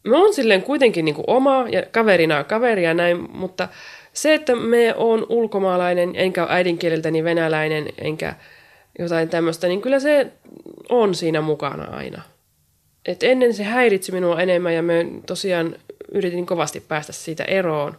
Mä 0.04 0.18
oon 0.18 0.34
silleen 0.34 0.64
kuitenkin 0.64 1.06
niin 1.06 1.16
kuin 1.16 1.26
oma 1.28 1.66
ja 1.70 1.84
kaverina 1.92 2.44
kaveria 2.44 2.94
näin, 2.94 3.32
mutta 3.32 3.68
se, 4.16 4.34
että 4.34 4.56
me 4.56 4.96
on 4.96 5.26
ulkomaalainen, 5.30 6.12
enkä 6.16 6.44
ole 6.44 6.54
äidinkieleltäni 6.54 7.24
venäläinen, 7.24 7.90
enkä 7.98 8.36
jotain 9.00 9.30
tämmöistä, 9.30 9.68
niin 9.68 9.82
kyllä 9.82 10.00
se 10.00 10.32
on 10.90 11.16
siinä 11.16 11.42
mukana 11.42 11.84
aina. 11.84 12.22
Et 13.06 13.24
ennen 13.24 13.54
se 13.54 13.64
häiritsi 13.64 14.12
minua 14.12 14.42
enemmän 14.42 14.76
ja 14.76 14.84
me 14.84 15.06
tosiaan 15.26 15.76
yritin 16.12 16.46
kovasti 16.46 16.80
päästä 16.80 17.14
siitä 17.14 17.44
eroon. 17.44 17.98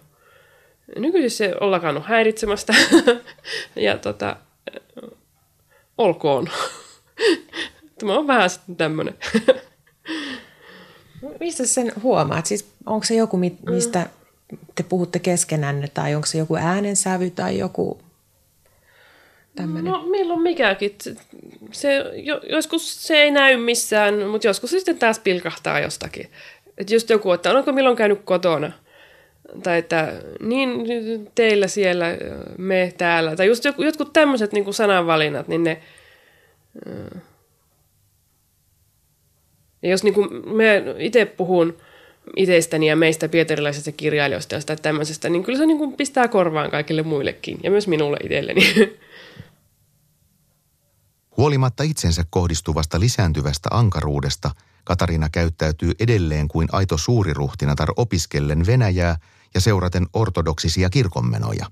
Nykyisin 0.96 1.30
se 1.30 1.54
on 1.60 1.70
lakannut 1.70 2.06
häiritsemästä 2.06 2.74
ja 3.76 3.98
tota, 3.98 4.36
olkoon. 5.98 6.48
Tämä 7.98 8.18
on 8.18 8.26
vähän 8.26 8.50
sitten 8.50 8.76
tämmöinen. 8.76 9.14
Mistä 11.40 11.66
sen 11.66 11.92
huomaat? 12.02 12.46
Siis 12.46 12.68
onko 12.86 13.04
se 13.04 13.14
joku, 13.14 13.40
mistä 13.70 14.06
te 14.76 14.82
puhutte 14.82 15.18
keskenänne 15.18 15.88
tai 15.94 16.14
onko 16.14 16.26
se 16.26 16.38
joku 16.38 16.56
äänensävy 16.56 17.30
tai 17.30 17.58
joku 17.58 17.98
tämmöinen? 19.56 19.92
No 19.92 20.02
milloin 20.02 20.42
mikäkin. 20.42 20.96
Se, 21.72 22.04
joskus 22.50 23.06
se 23.06 23.16
ei 23.16 23.30
näy 23.30 23.56
missään, 23.56 24.26
mutta 24.26 24.46
joskus 24.46 24.70
se 24.70 24.78
sitten 24.78 24.98
taas 24.98 25.18
pilkahtaa 25.18 25.80
jostakin. 25.80 26.30
Että 26.78 26.94
just 26.94 27.10
joku, 27.10 27.32
että 27.32 27.52
onko 27.52 27.72
milloin 27.72 27.96
käynyt 27.96 28.20
kotona. 28.24 28.72
Tai 29.62 29.78
että 29.78 30.12
niin 30.40 30.70
teillä 31.34 31.66
siellä, 31.66 32.06
me 32.58 32.92
täällä. 32.98 33.36
Tai 33.36 33.46
just 33.46 33.64
jotkut 33.78 34.12
tämmöiset 34.12 34.52
niin 34.52 34.74
sananvalinnat, 34.74 35.48
niin 35.48 35.64
ne... 35.64 35.82
Ja 39.82 39.90
jos 39.90 40.04
niin 40.04 40.14
kuin 40.14 40.56
me 40.56 40.84
itse 40.98 41.24
puhun 41.24 41.76
itsestäni 42.36 42.88
ja 42.88 42.96
meistä 42.96 43.28
pietarilaisista 43.28 43.92
kirjailijoista 43.92 44.54
ja 44.54 44.60
tämmöisestä, 44.82 45.28
niin 45.28 45.42
kyllä 45.42 45.58
se 45.58 45.66
niin 45.66 45.78
kuin 45.78 45.92
pistää 45.92 46.28
korvaan 46.28 46.70
kaikille 46.70 47.02
muillekin 47.02 47.58
ja 47.62 47.70
myös 47.70 47.88
minulle 47.88 48.16
itselleni. 48.24 48.74
Huolimatta 51.36 51.82
itsensä 51.82 52.24
kohdistuvasta 52.30 53.00
lisääntyvästä 53.00 53.68
ankaruudesta, 53.72 54.50
Katarina 54.84 55.28
käyttäytyy 55.28 55.92
edelleen 55.98 56.48
kuin 56.48 56.68
aito 56.72 56.98
suuriruhtinatar 56.98 57.88
opiskellen 57.96 58.66
Venäjää 58.66 59.16
ja 59.54 59.60
seuraten 59.60 60.06
ortodoksisia 60.12 60.90
kirkonmenoja. 60.90 61.66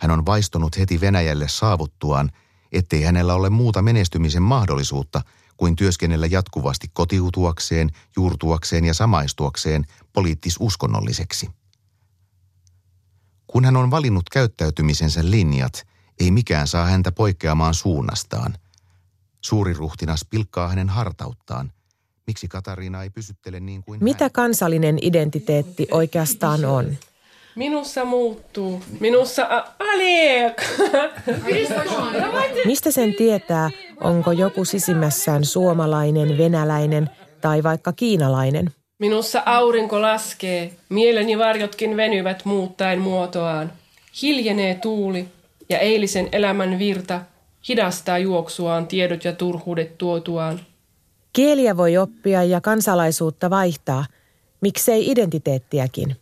Hän 0.00 0.10
on 0.10 0.26
vaistunut 0.26 0.78
heti 0.78 1.00
Venäjälle 1.00 1.48
saavuttuaan, 1.48 2.30
ettei 2.72 3.02
hänellä 3.02 3.34
ole 3.34 3.50
muuta 3.50 3.82
menestymisen 3.82 4.42
mahdollisuutta 4.42 5.22
kuin 5.56 5.76
työskennellä 5.76 6.26
jatkuvasti 6.26 6.90
kotiutuakseen, 6.92 7.90
juurtuakseen 8.16 8.84
ja 8.84 8.94
samaistuakseen 8.94 9.84
poliittis-uskonnolliseksi. 10.12 11.50
Kun 13.46 13.64
hän 13.64 13.76
on 13.76 13.90
valinnut 13.90 14.30
käyttäytymisensä 14.30 15.30
linjat– 15.30 15.82
ei 16.20 16.30
mikään 16.30 16.66
saa 16.66 16.86
häntä 16.86 17.12
poikkeamaan 17.12 17.74
suunnastaan. 17.74 18.54
Suuri 19.42 19.72
ruhtinas 19.72 20.26
pilkkaa 20.30 20.68
hänen 20.68 20.88
hartauttaan. 20.88 21.72
Miksi 22.26 22.48
Katariina 22.48 23.02
ei 23.02 23.10
pysyttele 23.10 23.60
niin 23.60 23.82
kuin 23.82 24.04
Mitä 24.04 24.24
hän? 24.24 24.32
kansallinen 24.32 24.98
identiteetti 25.02 25.88
oikeastaan 25.90 26.64
on? 26.64 26.96
Minussa 27.56 28.04
muuttuu. 28.04 28.82
Minussa... 29.00 29.46
Alek! 29.78 30.62
Mistä 32.64 32.90
sen 32.90 33.14
tietää, 33.14 33.70
onko 34.00 34.32
joku 34.32 34.64
sisimmässään 34.64 35.44
suomalainen, 35.44 36.38
venäläinen 36.38 37.10
tai 37.40 37.62
vaikka 37.62 37.92
kiinalainen? 37.92 38.70
Minussa 38.98 39.42
aurinko 39.46 40.02
laskee, 40.02 40.72
mieleni 40.88 41.38
varjotkin 41.38 41.96
venyvät 41.96 42.44
muuttaen 42.44 43.00
muotoaan. 43.00 43.72
Hiljenee 44.22 44.74
tuuli, 44.74 45.28
ja 45.68 45.78
eilisen 45.78 46.28
elämän 46.32 46.78
virta 46.78 47.20
hidastaa 47.68 48.18
juoksuaan 48.18 48.86
tiedot 48.86 49.24
ja 49.24 49.32
turhuudet 49.32 49.98
tuotuaan. 49.98 50.60
Kieliä 51.32 51.76
voi 51.76 51.96
oppia 51.96 52.44
ja 52.44 52.60
kansalaisuutta 52.60 53.50
vaihtaa, 53.50 54.04
miksei 54.60 55.10
identiteettiäkin. 55.10 56.16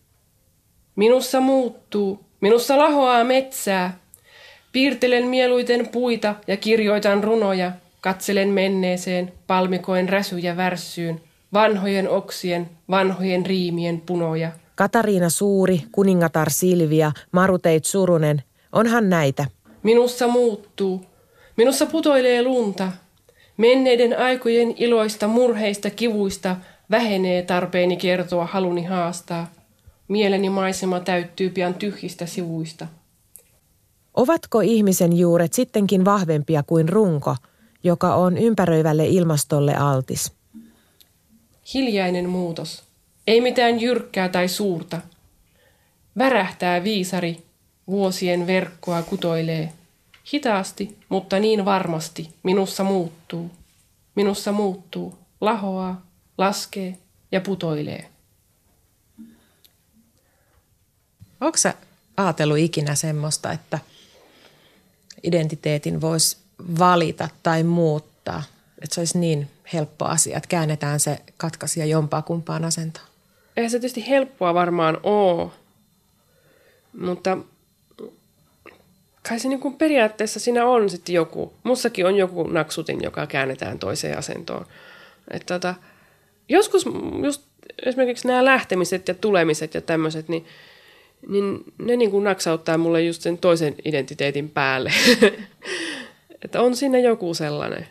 Minussa 0.97 1.41
muuttuu, 1.41 2.21
minussa 2.41 2.79
lahoaa 2.79 3.25
metsää. 3.25 3.99
Piirtelen 4.75 5.27
mieluiten 5.27 5.89
puita 5.89 6.35
ja 6.47 6.57
kirjoitan 6.57 7.25
runoja, 7.25 7.73
katselen 8.01 8.49
menneeseen, 8.49 9.33
palmikoen 9.47 10.09
räsyjä 10.09 10.57
värssyyn, 10.57 11.21
vanhojen 11.53 12.09
oksien, 12.09 12.71
vanhojen 12.91 13.47
riimien 13.47 14.01
punoja. 14.01 14.53
Katariina 14.75 15.29
Suuri, 15.31 15.83
kuningatar 15.93 16.51
Silvia, 16.51 17.13
Maruteit 17.33 17.85
Surunen, 17.85 18.43
Onhan 18.73 19.11
näitä. 19.11 19.47
Minussa 19.83 20.29
muuttuu. 20.29 21.05
Minussa 21.57 21.87
putoilee 21.87 22.43
lunta. 22.43 22.93
Menneiden 23.57 24.19
aikojen 24.19 24.75
iloista, 24.77 25.29
murheista, 25.29 25.91
kivuista 25.91 26.57
vähenee 26.91 27.43
tarpeeni 27.43 27.97
kertoa, 27.97 28.47
haluni 28.47 28.83
haastaa. 28.83 29.53
Mieleni 30.09 30.49
maisema 30.49 31.01
täyttyy 31.01 31.51
pian 31.51 31.75
tyhjistä 31.75 32.27
sivuista. 32.27 32.87
Ovatko 34.15 34.61
ihmisen 34.61 35.19
juuret 35.19 35.53
sittenkin 35.53 36.05
vahvempia 36.05 36.63
kuin 36.63 36.89
runko, 36.89 37.37
joka 37.85 38.15
on 38.15 38.39
ympäröivälle 38.39 39.07
ilmastolle 39.07 39.75
altis? 39.75 40.33
Hiljainen 41.75 42.29
muutos. 42.29 42.83
Ei 43.27 43.41
mitään 43.41 43.81
jyrkkää 43.81 44.29
tai 44.29 44.49
suurta. 44.49 45.01
Värähtää 46.19 46.85
viisari, 46.85 47.43
Vuosien 47.87 48.47
verkkoa 48.47 49.03
kutoilee. 49.03 49.73
Hitaasti, 50.33 50.99
mutta 51.09 51.39
niin 51.39 51.65
varmasti 51.65 52.35
minussa 52.43 52.85
muuttuu. 52.85 53.51
Minussa 54.15 54.53
muuttuu, 54.53 55.19
lahoaa, 55.41 56.03
laskee 56.39 56.99
ja 57.33 57.41
putoilee. 57.41 58.09
Onko 61.41 61.59
sä 61.59 61.75
ajatellut 62.17 62.59
ikinä 62.59 62.95
semmoista, 62.95 63.53
että 63.53 63.79
identiteetin 65.25 66.01
voisi 66.01 66.37
valita 66.79 67.29
tai 67.43 67.63
muuttaa? 67.63 68.43
Että 68.83 68.95
se 68.95 69.01
olisi 69.01 69.19
niin 69.19 69.51
helppo 69.73 70.05
asia, 70.05 70.37
että 70.37 70.49
käännetään 70.49 71.01
se 71.01 71.19
katkaisija 71.37 71.87
jompaa 71.87 72.23
kumpaan 72.23 72.65
asentoon? 72.65 73.07
Eihän 73.57 73.71
se 73.71 73.79
tietysti 73.79 74.09
helppoa 74.09 74.55
varmaan 74.55 74.99
ole, 75.03 75.51
mutta 76.99 77.39
kai 79.29 79.39
se 79.39 79.49
niin 79.49 79.61
kuin 79.61 79.75
periaatteessa 79.75 80.41
siinä 80.41 80.67
on 80.67 80.91
sitten 80.91 81.15
joku. 81.15 81.53
Mussakin 81.63 82.07
on 82.07 82.17
joku 82.17 82.43
naksutin, 82.43 83.03
joka 83.03 83.27
käännetään 83.27 83.79
toiseen 83.79 84.19
asentoon. 84.19 84.67
Että 85.31 85.55
tota, 85.55 85.75
joskus 86.49 86.85
just 87.23 87.43
esimerkiksi 87.87 88.29
nämä 88.29 88.45
lähtemiset 88.45 89.09
ja 89.09 89.15
tulemiset 89.15 89.75
ja 89.75 89.81
tämmöiset, 89.81 90.29
niin, 90.29 90.47
niin 91.29 91.65
ne 91.79 91.97
niin 91.97 92.11
kuin 92.11 92.25
naksauttaa 92.25 92.79
mulle 92.79 93.03
just 93.03 93.23
sen 93.23 93.39
toisen 93.39 93.75
identiteetin 93.85 94.51
päälle. 94.51 94.93
että 96.45 96.61
on 96.61 96.77
siinä 96.77 96.99
joku 96.99 97.35
sellainen. 97.35 97.87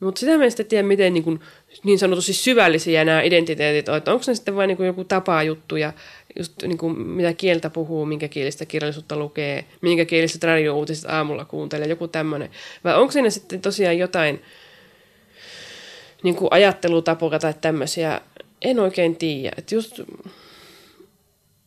Mutta 0.00 0.18
sitä 0.18 0.38
mä 0.38 0.44
en 0.44 0.50
sitten 0.50 0.66
tiedä, 0.66 0.88
miten 0.88 1.14
niin, 1.14 1.24
kuin, 1.24 1.40
niin 1.84 1.98
sanotusti 1.98 2.32
syvällisiä 2.32 3.04
nämä 3.04 3.22
identiteetit 3.22 3.88
on. 3.88 3.96
Että 3.96 4.12
onko 4.12 4.24
ne 4.26 4.34
sitten 4.34 4.56
vain 4.56 4.68
niin 4.68 4.86
joku 4.86 5.04
tapa 5.04 5.42
juttu 5.42 5.76
ja 5.76 5.92
just 6.38 6.52
niin 6.62 6.78
kuin, 6.78 6.98
mitä 6.98 7.32
kieltä 7.32 7.70
puhuu, 7.70 8.06
minkä 8.06 8.28
kielistä 8.28 8.66
kirjallisuutta 8.66 9.16
lukee, 9.16 9.64
minkä 9.80 10.04
kielistä 10.04 10.46
radio-uutiset 10.46 11.10
aamulla 11.10 11.44
kuuntelee, 11.44 11.88
joku 11.88 12.08
tämmöinen. 12.08 12.50
Vai 12.84 12.94
onko 12.94 13.12
siinä 13.12 13.30
sitten 13.30 13.60
tosiaan 13.60 13.98
jotain 13.98 14.42
niin 16.22 16.36
kuin 16.36 16.48
ajattelutapoja 16.50 17.38
tai 17.38 17.54
tämmöisiä, 17.60 18.20
en 18.64 18.80
oikein 18.80 19.16
tiedä. 19.16 19.52
Että 19.58 19.74
just, 19.74 20.00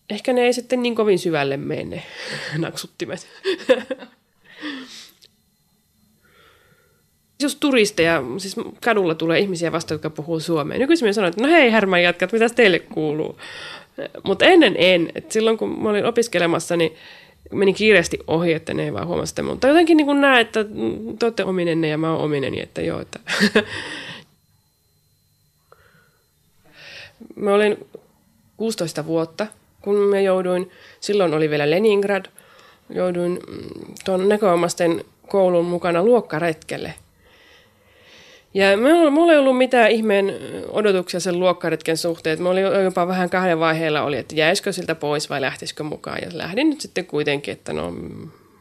ehkä 0.10 0.34
ne 0.34 0.42
ei 0.42 0.54
sitten 0.54 0.82
niin 0.82 0.96
kovin 0.96 1.20
syvälle 1.20 1.58
mene 1.58 1.84
ne 1.84 2.04
naksuttimet. 2.58 3.28
jos 7.42 7.56
turisteja, 7.56 8.24
siis 8.38 8.56
kadulla 8.84 9.16
tulee 9.16 9.40
ihmisiä 9.40 9.72
vasta, 9.72 9.94
jotka 9.94 10.10
puhuu 10.10 10.40
suomea. 10.40 10.78
Nykyisin 10.78 11.06
minä 11.06 11.14
sanoin, 11.14 11.30
että 11.30 11.44
no 11.44 11.50
hei 11.50 11.70
härmän 11.70 12.04
jatkat, 12.04 12.32
mitä 12.32 12.50
teille 12.50 12.80
kuuluu? 12.80 13.38
Mutta 14.24 14.46
ennen 14.46 14.76
en. 14.78 15.10
Et 15.16 15.32
silloin 15.32 15.58
kun 15.58 15.84
mä 15.84 15.90
olin 15.90 16.06
opiskelemassa, 16.06 16.78
niin 16.78 16.96
meni 17.52 17.74
kiireesti 17.74 18.20
ohi, 18.28 18.54
että 18.54 18.74
ne 18.74 18.84
ei 18.84 18.94
vaan 18.94 19.08
huomasi 19.08 19.30
sitä. 19.30 19.44
Mutta 19.44 19.68
jotenkin 19.68 19.98
niin 19.98 20.22
näe, 20.22 20.42
että 20.42 20.66
te 21.20 21.26
olette 21.26 21.44
ominenne 21.44 21.88
ja 21.88 21.98
mä 21.98 22.14
oon 22.14 22.24
omineni, 22.24 22.62
että 22.62 22.82
joo. 22.82 23.02
Että 23.02 23.20
mä 27.36 27.54
olin 27.54 27.88
16 28.58 29.06
vuotta, 29.06 29.48
kun 29.82 29.96
mä 29.96 30.20
jouduin, 30.20 30.72
silloin 31.00 31.34
oli 31.34 31.50
vielä 31.50 31.70
Leningrad, 31.70 32.26
jouduin 32.90 33.40
mm, 33.48 33.94
tuon 34.06 34.30
näköomasten 34.30 35.06
koulun 35.28 35.66
mukana 35.66 36.04
luokkaretkelle– 36.04 36.94
ja 38.58 38.78
mulla 39.12 39.32
ei 39.32 39.40
ollut 39.40 39.58
mitään 39.58 39.92
ihmeen 39.92 40.34
odotuksia 40.70 41.20
sen 41.20 41.40
luokkaretken 41.40 41.98
suhteen. 41.98 42.44
Mä 42.44 42.50
olin 42.50 42.64
jopa 42.84 43.08
vähän 43.08 43.30
kahden 43.30 43.60
vaiheella 43.60 44.02
oli, 44.02 44.18
että 44.18 44.36
jäisikö 44.36 44.72
siltä 44.72 44.96
pois 44.96 45.30
vai 45.30 45.42
lähtisikö 45.42 45.84
mukaan. 45.84 46.20
Ja 46.22 46.28
lähdin 46.34 46.70
nyt 46.70 46.82
sitten 46.82 47.06
kuitenkin, 47.06 47.52
että 47.52 47.74
no 47.74 47.94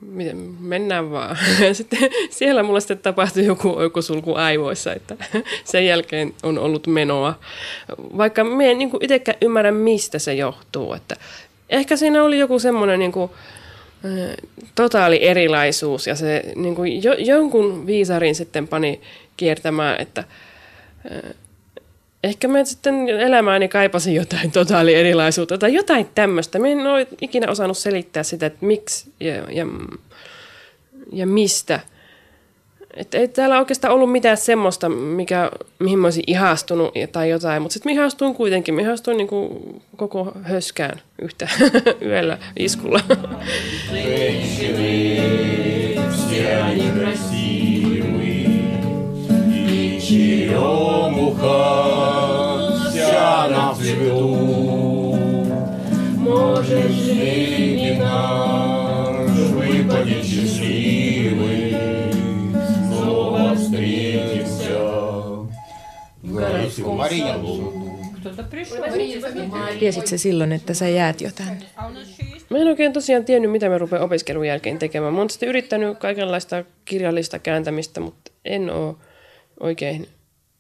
miten, 0.01 0.37
mennään 0.61 1.11
vaan. 1.11 1.39
Sitten 1.73 2.11
siellä 2.31 2.63
mulla 2.63 2.81
sitten 2.81 2.99
tapahtui 2.99 3.45
joku 3.45 3.77
oikosulku 3.77 4.35
aivoissa, 4.35 4.95
että 4.95 5.17
sen 5.65 5.87
jälkeen 5.87 6.35
on 6.43 6.59
ollut 6.59 6.87
menoa. 6.87 7.39
Vaikka 7.99 8.45
mä 8.45 8.63
en 8.63 8.79
niin 8.79 8.91
itsekään 9.01 9.39
ymmärrä, 9.41 9.73
mistä 9.73 10.19
se 10.19 10.35
johtuu. 10.35 10.95
Että 10.95 11.17
ehkä 11.71 11.97
siinä 11.97 12.25
oli 12.25 12.39
joku 12.39 12.59
semmoinen 12.59 12.99
niin 12.99 13.13
kuin, 13.13 13.31
totaali 14.75 15.25
erilaisuus 15.25 16.07
ja 16.07 16.15
se 16.15 16.43
niin 16.57 16.75
kuin 16.75 17.03
jo, 17.03 17.13
jonkun 17.13 17.87
viisarin 17.87 18.35
sitten 18.35 18.69
pani 18.69 19.01
kiertämään, 19.37 20.01
että 20.01 20.25
ehkä 22.25 22.49
mä 22.49 22.65
sitten 22.65 23.09
elämääni 23.09 23.69
kaipasin 23.69 24.15
jotain 24.15 24.51
totaali 24.51 24.95
erilaisuutta 24.95 25.59
tai 25.59 25.75
jotain 25.75 26.09
tämmöistä. 26.15 26.59
Mä 26.59 26.69
en 26.69 26.87
ole 26.87 27.07
ikinä 27.21 27.51
osannut 27.51 27.79
selittää 27.79 28.23
sitä, 28.23 28.47
että 28.47 28.67
miksi 28.67 29.13
ja, 29.21 29.35
ja, 29.35 29.67
ja 31.13 31.27
mistä. 31.27 31.81
Että 32.97 33.19
ei 33.19 33.29
täällä 33.29 33.59
oikeastaan 33.59 33.95
ollut 33.95 34.13
mitään 34.13 34.37
semmoista, 34.37 34.89
mikä, 34.89 35.51
mihin 35.79 35.99
mä 35.99 36.07
olisin 36.07 36.25
ihastunut 36.27 36.95
tai 37.13 37.31
jotain, 37.31 37.63
mutta 37.63 37.73
sitten 37.73 37.93
mä 37.93 38.01
ihastuin 38.01 38.35
kuitenkin. 38.35 38.75
Mä 38.75 38.81
ihastuin 38.81 39.17
niin 39.17 39.29
koko 39.97 40.33
höskään 40.43 41.01
yhtä 41.23 41.49
yöllä 42.07 42.39
iskulla 42.59 43.01
черемуха 50.06 51.60
вся 52.90 53.48
на 53.50 53.74
цвету. 53.74 55.18
Может, 56.18 56.92
жизни 56.92 57.98
наш 58.00 59.32
выпадет 59.56 60.24
счастливый, 60.24 61.76
снова 62.88 63.56
встретимся 63.56 64.80
в 66.22 66.34
городском 66.34 66.98
саду. 67.10 67.56
Tiesit 69.80 70.08
se 70.08 70.18
silloin, 70.18 70.52
että 70.52 70.74
sä 70.74 70.88
jäät 70.88 71.22
jo 71.22 71.30
tänne? 71.36 71.66
Mä 72.50 72.58
en 72.58 72.68
oikein 72.68 72.94
tosiaan 72.94 73.26
tiennyt, 73.26 73.52
mitä 73.52 73.70
mä 73.70 73.78
rupean 73.78 74.02
opiskelun 74.02 74.48
jälkeen 74.48 74.80
tekemään. 74.80 75.14
Mä 75.14 75.20
oon 75.20 75.30
sitten 75.30 75.50
yrittänyt 75.50 75.98
kaikenlaista 75.98 76.64
kirjallista 76.86 77.40
kääntämistä, 77.40 78.02
mutta 78.02 78.32
en 78.46 78.70
oo 78.70 78.98
oikein... 79.61 80.09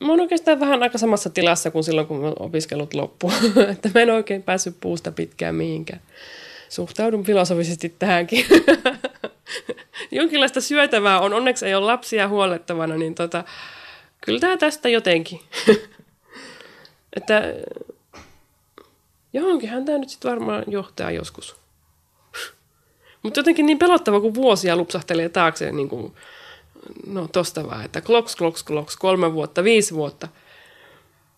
Mä 0.00 0.08
oon 0.08 0.20
oikeastaan 0.20 0.60
vähän 0.60 0.82
aika 0.82 0.98
samassa 0.98 1.30
tilassa 1.30 1.70
kuin 1.70 1.84
silloin, 1.84 2.06
kun 2.06 2.32
opiskelut 2.38 2.94
loppu. 2.94 3.32
että 3.72 3.90
mä 3.94 4.00
en 4.00 4.10
oikein 4.10 4.42
päässyt 4.42 4.76
puusta 4.80 5.12
pitkään 5.12 5.54
mihinkään. 5.54 6.00
Suhtaudun 6.68 7.24
filosofisesti 7.24 7.94
tähänkin. 7.98 8.46
Jonkinlaista 10.10 10.60
syötävää 10.60 11.20
on. 11.20 11.34
Onneksi 11.34 11.66
ei 11.66 11.74
ole 11.74 11.86
lapsia 11.86 12.28
huolettavana, 12.28 12.96
niin 12.96 13.14
tota, 13.14 13.44
kyllä 14.20 14.40
tämä 14.40 14.56
tästä 14.56 14.88
jotenkin. 14.88 15.40
että 17.16 17.54
johonkinhan 19.32 19.84
tämä 19.84 19.98
nyt 19.98 20.08
sitten 20.08 20.30
varmaan 20.30 20.64
johtaa 20.66 21.10
joskus. 21.10 21.56
Mutta 23.22 23.40
jotenkin 23.40 23.66
niin 23.66 23.78
pelottava, 23.78 24.20
kun 24.20 24.34
vuosia 24.34 24.76
lupsahtelee 24.76 25.28
taakse 25.28 25.72
niin 25.72 25.88
kuin 25.88 26.14
no 27.06 27.28
tosta 27.28 27.66
vaan, 27.66 27.84
että 27.84 28.00
kloks, 28.00 28.36
kloks, 28.36 28.62
kloks, 28.62 28.96
kolme 28.96 29.32
vuotta, 29.32 29.64
viisi 29.64 29.94
vuotta. 29.94 30.28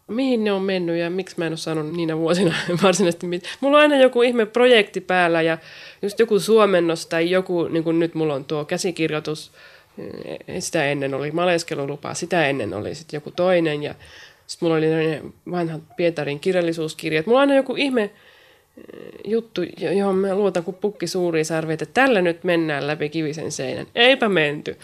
Mihin 0.08 0.44
ne 0.44 0.52
on 0.52 0.62
mennyt 0.62 0.98
ja 0.98 1.11
miksi 1.11 1.34
mä 1.38 1.46
en 1.46 1.52
ole 1.52 1.56
saanut 1.56 1.92
niinä 1.92 2.18
vuosina 2.18 2.54
varsinaisesti 2.82 3.26
mitään. 3.26 3.54
Mulla 3.61 3.76
on 3.76 3.82
aina 3.82 3.96
joku 3.96 4.22
ihme 4.22 4.46
projekti 4.46 5.00
päällä 5.00 5.42
ja 5.42 5.58
just 6.02 6.18
joku 6.18 6.40
suomennos 6.40 7.06
tai 7.06 7.30
joku, 7.30 7.68
niin 7.68 7.84
kuin 7.84 7.98
nyt 7.98 8.14
mulla 8.14 8.34
on 8.34 8.44
tuo 8.44 8.64
käsikirjoitus, 8.64 9.52
eh, 9.98 10.62
sitä 10.62 10.84
ennen 10.84 11.14
oli 11.14 11.30
maleskelulupa, 11.30 12.14
sitä 12.14 12.48
ennen 12.48 12.74
oli 12.74 12.94
sitten 12.94 13.16
joku 13.16 13.30
toinen 13.30 13.82
ja 13.82 13.94
sitten 14.46 14.66
mulla 14.66 14.78
oli 14.78 14.87
ne 14.87 15.22
vanhat 15.50 15.82
Pietarin 15.96 16.40
kirjallisuuskirjat. 16.40 17.26
Mulla 17.26 17.38
on 17.38 17.40
aina 17.40 17.54
joku 17.54 17.74
ihme 17.76 18.02
eh, 18.02 18.11
juttu, 19.24 19.62
johon 19.96 20.16
mä 20.16 20.34
luotan 20.34 20.64
kuin 20.64 20.76
pukki 20.80 21.06
suuri 21.06 21.44
sarvi, 21.44 21.72
että 21.72 21.87
tällä 21.87 22.22
nyt 22.22 22.44
mennään 22.44 22.87
läpi 22.87 23.08
kivisen 23.08 23.52
seinän. 23.52 23.87
Eipä 23.94 24.28
menty 24.28 24.78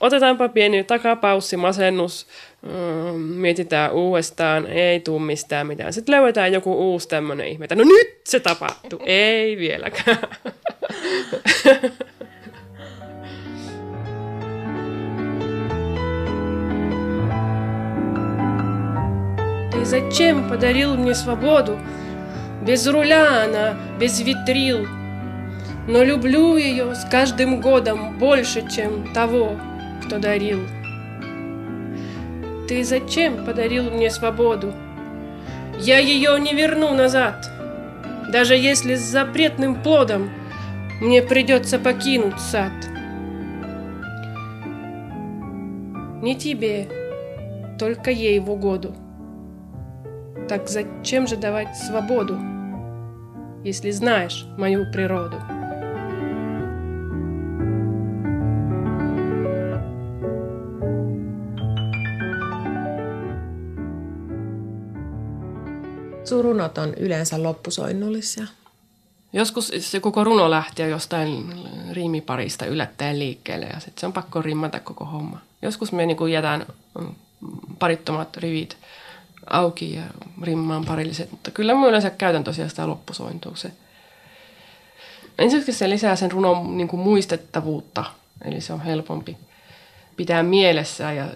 otetaanpa 0.00 0.48
pieni 0.48 0.84
takapaussi, 0.84 1.56
masennus, 1.56 2.26
mm, 2.62 3.20
mietitään 3.20 3.92
uudestaan, 3.92 4.66
ei 4.66 5.00
tuu 5.00 5.18
mistään 5.18 5.66
mitään. 5.66 5.92
Sitten 5.92 6.14
löydetään 6.14 6.52
joku 6.52 6.92
uusi 6.92 7.08
tämmöinen 7.08 7.48
ihme, 7.48 7.66
no 7.74 7.84
nyt 7.84 8.20
se 8.24 8.40
tapahtuu, 8.40 9.00
ei 9.04 9.56
vieläkään. 9.56 10.18
Ты 19.70 19.84
зачем 19.84 20.48
подарил 20.48 20.96
мне 20.96 21.14
свободу? 21.14 21.78
Без 22.66 22.86
руля 22.86 23.44
она, 23.44 23.76
без 23.98 24.20
витрил. 24.20 24.86
Но 25.86 26.02
люблю 26.02 26.56
ее 26.56 26.94
с 26.94 27.04
каждым 27.04 27.60
годом 27.60 28.18
больше, 28.18 28.68
чем 28.68 29.12
того, 29.14 29.56
кто 30.08 30.18
дарил. 30.18 30.60
Ты 32.66 32.82
зачем 32.82 33.44
подарил 33.44 33.90
мне 33.90 34.10
свободу? 34.10 34.72
Я 35.78 35.98
ее 35.98 36.40
не 36.40 36.54
верну 36.54 36.94
назад. 36.94 37.46
Даже 38.32 38.54
если 38.54 38.94
с 38.94 39.00
запретным 39.00 39.82
плодом 39.82 40.30
мне 41.02 41.20
придется 41.22 41.78
покинуть 41.78 42.40
сад. 42.40 42.72
Не 46.22 46.34
тебе, 46.34 46.88
только 47.78 48.10
ей 48.10 48.38
в 48.40 48.50
угоду. 48.50 48.94
Так 50.48 50.68
зачем 50.68 51.26
же 51.26 51.36
давать 51.36 51.76
свободу, 51.76 52.38
если 53.62 53.90
знаешь 53.90 54.46
мою 54.56 54.90
природу? 54.90 55.36
Sun 66.28 66.60
on 66.60 66.94
yleensä 66.96 67.42
loppusoinnullisia. 67.42 68.46
Joskus 69.32 69.72
se 69.78 70.00
koko 70.00 70.24
runo 70.24 70.50
lähtee 70.50 70.88
jostain 70.88 71.54
riimiparista 71.92 72.66
yllättäen 72.66 73.18
liikkeelle 73.18 73.66
ja 73.66 73.80
sitten 73.80 74.00
se 74.00 74.06
on 74.06 74.12
pakko 74.12 74.42
rimmata 74.42 74.80
koko 74.80 75.04
homma. 75.04 75.40
Joskus 75.62 75.92
me 75.92 76.06
niin 76.06 76.32
jätän 76.32 76.66
mm, 77.00 77.14
parittomat 77.78 78.36
rivit 78.36 78.76
auki 79.50 79.94
ja 79.94 80.02
rimmaan 80.42 80.84
parilliset, 80.84 81.30
mutta 81.30 81.50
kyllä 81.50 81.74
mä 81.74 81.86
yleensä 81.86 82.10
käytän 82.10 82.44
tosiaan 82.44 82.70
sitä 82.70 82.86
loppusointua. 82.86 83.56
Se. 83.56 83.72
Ensinnäkin 85.38 85.74
se 85.74 85.90
lisää 85.90 86.16
sen 86.16 86.32
runon 86.32 86.76
niin 86.76 86.88
kuin 86.88 87.00
muistettavuutta, 87.00 88.04
eli 88.44 88.60
se 88.60 88.72
on 88.72 88.80
helpompi 88.80 89.36
pitää 90.16 90.42
mielessä 90.42 91.12
ja, 91.12 91.26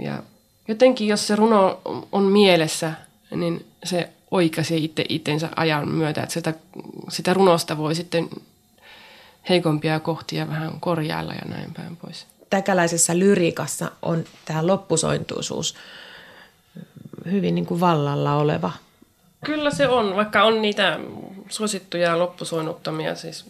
ja 0.00 0.22
jotenkin 0.68 1.08
jos 1.08 1.26
se 1.26 1.36
runo 1.36 1.80
on 2.12 2.22
mielessä, 2.22 2.92
niin 3.30 3.66
se 3.84 4.08
oikaisee 4.32 4.78
itse 4.78 5.04
itsensä 5.08 5.48
ajan 5.56 5.88
myötä, 5.88 6.22
että 6.22 6.32
sitä, 6.32 6.54
sitä 7.08 7.34
runosta 7.34 7.78
voi 7.78 7.94
sitten 7.94 8.28
heikompia 9.48 10.00
kohtia 10.00 10.48
vähän 10.48 10.80
korjailla 10.80 11.32
ja 11.32 11.42
näin 11.44 11.74
päin 11.74 11.96
pois. 11.96 12.26
Täkäläisessä 12.50 13.18
lyriikassa 13.18 13.90
on 14.02 14.24
tämä 14.44 14.66
loppusointuisuus 14.66 15.74
hyvin 17.30 17.54
niin 17.54 17.66
kuin 17.66 17.80
vallalla 17.80 18.36
oleva. 18.36 18.72
Kyllä 19.44 19.70
se 19.70 19.88
on, 19.88 20.16
vaikka 20.16 20.42
on 20.42 20.62
niitä 20.62 21.00
suosittuja 21.48 22.18
loppusoinnuttamia, 22.18 23.14
siis 23.14 23.44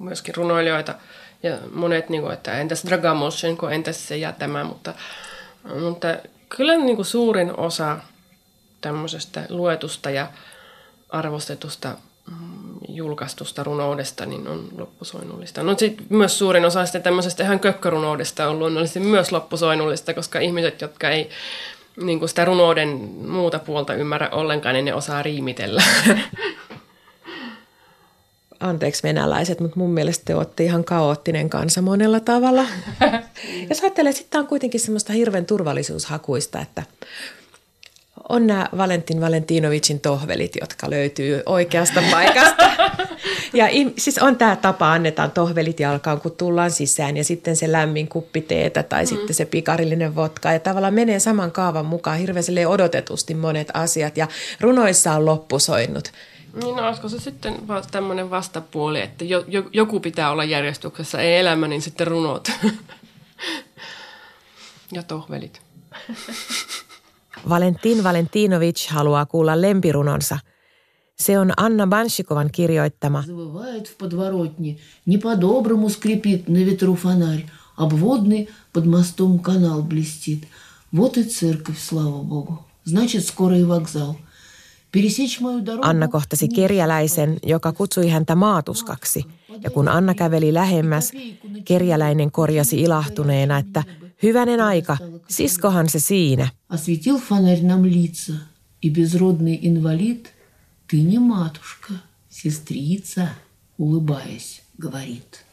myöskin 0.00 0.34
runoilijoita 0.34 0.94
ja 1.42 1.58
monet, 1.74 2.08
niin 2.08 2.22
kuin, 2.22 2.34
että 2.34 2.58
entäs 2.58 2.84
Dragamoshenko, 2.84 3.68
entäs 3.68 4.08
se 4.08 4.16
ja 4.16 4.32
tämä, 4.32 4.64
mutta, 4.64 4.94
mutta 5.80 6.08
kyllä 6.48 6.76
niin 6.76 6.96
kuin 6.96 7.06
suurin 7.06 7.56
osa 7.56 7.98
tämmöisestä 8.82 9.46
luetusta 9.48 10.10
ja 10.10 10.28
arvostetusta 11.08 11.96
mm, 12.30 12.36
julkaistusta 12.88 13.64
runoudesta 13.64 14.26
niin 14.26 14.48
on 14.48 14.68
loppusoinnullista. 14.78 15.62
No 15.62 15.78
sitten 15.78 16.06
myös 16.08 16.38
suurin 16.38 16.64
osa 16.64 16.84
sitten 16.86 17.02
tämmöisestä 17.02 17.44
ihan 17.44 17.60
kökkörunoudesta 17.60 18.48
on 18.48 18.58
luonnollisesti 18.58 19.00
myös 19.00 19.32
loppusoinnullista, 19.32 20.14
koska 20.14 20.40
ihmiset, 20.40 20.80
jotka 20.80 21.10
ei 21.10 21.30
niin 21.96 22.18
kuin 22.18 22.28
sitä 22.28 22.44
runouden 22.44 22.88
muuta 23.28 23.58
puolta 23.58 23.94
ymmärrä 23.94 24.28
ollenkaan, 24.32 24.74
niin 24.74 24.84
ne 24.84 24.94
osaa 24.94 25.22
riimitellä. 25.22 25.82
Anteeksi 28.60 29.02
venäläiset, 29.02 29.60
mutta 29.60 29.78
mun 29.78 29.90
mielestä 29.90 30.24
te 30.24 30.34
olette 30.34 30.64
ihan 30.64 30.84
kaoottinen 30.84 31.50
kansa 31.50 31.82
monella 31.82 32.20
tavalla. 32.20 32.66
Ja 33.70 33.76
ajattelee, 33.82 34.12
että 34.20 34.38
on 34.38 34.46
kuitenkin 34.46 34.80
semmoista 34.80 35.12
hirveän 35.12 35.46
turvallisuushakuista, 35.46 36.60
että 36.60 36.82
on 38.32 38.46
nämä 38.46 38.68
Valentin 38.76 39.20
Valentinovicin 39.20 40.00
tohvelit, 40.00 40.56
jotka 40.60 40.90
löytyy 40.90 41.42
oikeasta 41.46 42.02
paikasta. 42.10 42.70
Ja 43.54 43.66
siis 43.98 44.18
on 44.18 44.36
tämä 44.36 44.56
tapa, 44.56 44.92
annetaan 44.92 45.30
tohvelit 45.30 45.80
jalkaan, 45.80 46.20
kun 46.20 46.32
tullaan 46.32 46.70
sisään 46.70 47.16
ja 47.16 47.24
sitten 47.24 47.56
se 47.56 47.72
lämmin 47.72 48.08
kuppi 48.08 48.40
teetä 48.40 48.82
tai 48.82 49.02
mm. 49.02 49.06
sitten 49.06 49.34
se 49.34 49.44
pikarillinen 49.44 50.14
vodka. 50.14 50.52
Ja 50.52 50.58
tavallaan 50.58 50.94
menee 50.94 51.18
saman 51.18 51.52
kaavan 51.52 51.86
mukaan 51.86 52.18
hirveän 52.18 52.44
odotetusti 52.68 53.34
monet 53.34 53.68
asiat 53.74 54.16
ja 54.16 54.28
runoissa 54.60 55.12
on 55.12 55.26
loppusoinnut. 55.26 56.12
Niin 56.62 56.76
no, 56.76 56.86
olisiko 56.86 57.08
se 57.08 57.20
sitten 57.20 57.54
tämmöinen 57.90 58.30
vastapuoli, 58.30 59.00
että 59.00 59.24
jo, 59.24 59.44
jo, 59.48 59.64
joku 59.72 60.00
pitää 60.00 60.30
olla 60.30 60.44
järjestyksessä, 60.44 61.20
ei 61.20 61.38
elämä, 61.38 61.68
niin 61.68 61.82
sitten 61.82 62.06
runot. 62.06 62.48
ja 64.92 65.02
tohvelit. 65.02 65.60
Valentin 67.49 68.03
Valentinovic 68.03 68.87
haluaa 68.89 69.25
kuulla 69.25 69.61
lempirunonsa. 69.61 70.39
Se 71.15 71.39
on 71.39 71.51
Anna 71.57 71.87
Banshikovan 71.87 72.49
kirjoittama. 72.51 73.23
в 73.85 73.97
подворотне, 73.97 74.77
не 75.05 75.17
по-доброму 75.17 75.89
скрипит 75.89 76.47
на 76.49 76.63
ветру 76.63 76.95
фонарь, 76.95 77.45
обводный 77.75 78.49
под 78.73 78.85
мостом 78.85 79.39
канал 79.39 79.81
блестит. 79.81 80.47
Вот 80.95 81.17
и 81.17 81.23
церковь, 81.23 81.79
слава 81.79 82.23
богу. 82.23 82.65
Значит, 82.85 83.25
скоро 83.25 83.57
и 83.57 83.63
вокзал. 83.63 84.15
Anna 85.81 86.07
kohtasi 86.07 86.47
kerjäläisen, 86.47 87.37
joka 87.43 87.71
kutsui 87.71 88.09
häntä 88.09 88.35
maatuskaksi. 88.35 89.25
Ja 89.63 89.71
kun 89.71 89.87
Anna 89.87 90.13
käveli 90.13 90.53
lähemmäs, 90.53 91.11
kerjäläinen 91.65 92.31
korjasi 92.31 92.81
ilahtuneena, 92.81 93.57
että 93.57 93.83
Hyvänen 94.23 94.61
aika, 94.61 94.97
siskohan 95.27 95.89
se 95.89 95.99
siinä. 95.99 96.47
Осветил 96.69 97.17
фонарь 97.19 97.63
нам 97.63 97.85
лица, 97.85 98.33
и 98.81 98.89
безродный 98.89 99.59
инвалид, 99.61 100.31
ты 100.87 101.01
не 101.01 101.19
матушка, 101.19 101.93
сестрица, 102.29 103.29
улыбаясь, 103.77 104.61
говорит. 104.77 105.43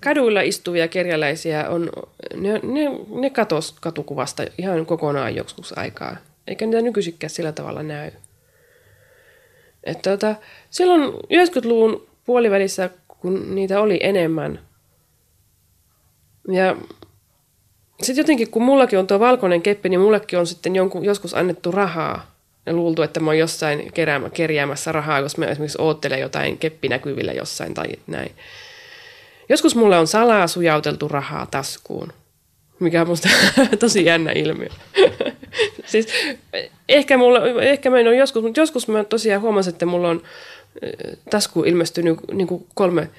Kaduilla 0.00 0.40
istuvia 0.40 0.88
kerjäläisiä 0.88 1.68
on, 1.68 1.90
ne, 2.34 2.52
ne, 2.52 2.90
ne 3.20 3.30
katos 3.30 3.72
katukuvasta 3.80 4.42
ihan 4.58 4.86
kokonaan 4.86 5.34
joskus 5.34 5.78
aikaa. 5.78 6.16
Eikä 6.46 6.66
niitä 6.66 6.82
nykyisikään 6.82 7.30
sillä 7.30 7.52
tavalla 7.52 7.82
näy. 7.82 8.10
Että 9.84 10.10
tota, 10.10 10.34
silloin 10.70 11.12
90-luvun 11.12 12.06
puolivälissä, 12.25 12.89
kun 13.07 13.55
niitä 13.55 13.81
oli 13.81 13.99
enemmän. 14.03 14.59
Ja 16.47 16.75
sitten 18.01 18.23
jotenkin, 18.23 18.51
kun 18.51 18.63
mullakin 18.63 18.99
on 18.99 19.07
tuo 19.07 19.19
valkoinen 19.19 19.61
keppi, 19.61 19.89
niin 19.89 19.99
mullekin 19.99 20.39
on 20.39 20.47
sitten 20.47 20.75
jonkun, 20.75 21.05
joskus 21.05 21.33
annettu 21.33 21.71
rahaa. 21.71 22.31
Ja 22.65 22.73
luultu, 22.73 23.01
että 23.01 23.19
mä 23.19 23.29
oon 23.29 23.37
jossain 23.37 23.93
keräämä, 23.93 24.29
kerjäämässä 24.29 24.91
rahaa, 24.91 25.19
jos 25.19 25.37
mä 25.37 25.45
esimerkiksi 25.45 25.81
oottelen 25.81 26.19
jotain 26.19 26.57
keppinäkyvillä 26.57 27.31
jossain 27.31 27.73
tai 27.73 27.87
näin. 28.07 28.31
Joskus 29.49 29.75
mulle 29.75 29.97
on 29.97 30.07
salaa 30.07 30.47
sujauteltu 30.47 31.07
rahaa 31.07 31.45
taskuun, 31.45 32.13
mikä 32.79 33.01
on 33.01 33.07
musta 33.07 33.29
tosi 33.79 34.05
jännä 34.05 34.31
ilmiö. 34.31 34.69
siis 35.91 36.07
ehkä, 36.89 37.17
mulla, 37.17 37.61
ehkä 37.61 37.89
mä 37.89 37.99
en 37.99 38.07
ole 38.07 38.15
joskus, 38.15 38.43
mutta 38.43 38.59
joskus 38.59 38.87
mä 38.87 39.03
tosiaan 39.03 39.41
huomasin, 39.41 39.73
että 39.73 39.85
mulla 39.85 40.09
on 40.09 40.21
taskuun 41.29 41.67
ilmestynyt 41.67 42.19
niin 42.31 42.47
kuin 42.47 42.65
kolme 42.73 43.09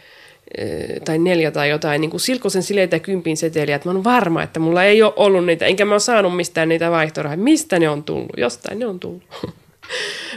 tai 1.04 1.18
neljä 1.18 1.50
tai 1.50 1.70
jotain 1.70 2.00
niin 2.00 2.10
kuin 2.10 2.20
silkosen 2.20 2.62
sileitä 2.62 2.98
kympin 2.98 3.36
seteliä, 3.36 3.76
että 3.76 3.88
mä 3.88 3.92
oon 3.92 4.04
varma, 4.04 4.42
että 4.42 4.60
mulla 4.60 4.84
ei 4.84 5.02
ole 5.02 5.12
ollut 5.16 5.46
niitä, 5.46 5.66
enkä 5.66 5.84
mä 5.84 5.94
oon 5.94 6.00
saanut 6.00 6.36
mistään 6.36 6.68
niitä 6.68 6.90
vaihtorahoja. 6.90 7.42
Mistä 7.42 7.78
ne 7.78 7.88
on 7.88 8.04
tullut? 8.04 8.32
Jostain 8.36 8.78
ne 8.78 8.86
on 8.86 9.00
tullut. 9.00 9.22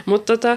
Mutta 0.06 0.32
tota, 0.36 0.56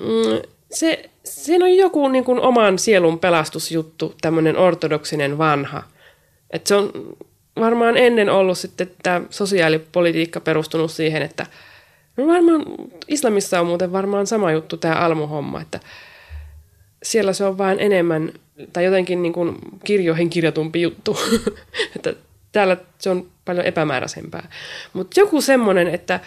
mm, 0.00 0.50
se, 0.70 1.10
siinä 1.24 1.64
on 1.64 1.76
joku 1.76 2.08
niin 2.08 2.24
kuin 2.24 2.40
oman 2.40 2.78
sielun 2.78 3.18
pelastusjuttu, 3.18 4.14
tämmöinen 4.20 4.56
ortodoksinen 4.56 5.38
vanha. 5.38 5.82
Että 6.50 6.68
se 6.68 6.74
on 6.74 6.90
varmaan 7.60 7.96
ennen 7.96 8.30
ollut 8.30 8.58
sitten 8.58 8.90
tämä 9.02 9.22
sosiaalipolitiikka 9.30 10.40
perustunut 10.40 10.90
siihen, 10.90 11.22
että– 11.22 11.46
No 12.16 12.26
varmaan 12.26 12.62
islamissa 13.08 13.60
on 13.60 13.66
muuten 13.66 13.92
varmaan 13.92 14.26
sama 14.26 14.52
juttu 14.52 14.76
tämä 14.76 14.94
almuhomma, 14.94 15.60
että 15.60 15.80
siellä 17.02 17.32
se 17.32 17.44
on 17.44 17.58
vähän 17.58 17.80
enemmän 17.80 18.32
tai 18.72 18.84
jotenkin 18.84 19.22
niin 19.22 19.32
kuin 19.32 19.56
kirjoihin 19.84 20.30
kirjatumpi 20.30 20.82
juttu. 20.82 21.18
että 21.96 22.14
täällä 22.52 22.76
se 22.98 23.10
on 23.10 23.26
paljon 23.44 23.66
epämääräisempää. 23.66 24.48
Mutta 24.92 25.20
joku 25.20 25.40
semmoinen, 25.40 25.88
että, 25.88 26.20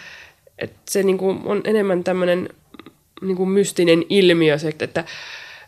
että 0.58 0.80
se 0.90 1.02
niin 1.02 1.18
kuin 1.18 1.40
on 1.44 1.60
enemmän 1.64 2.04
tämmöinen 2.04 2.48
niin 3.20 3.36
kuin 3.36 3.48
mystinen 3.48 4.04
ilmiö, 4.08 4.58
se, 4.58 4.72
että 4.80 5.04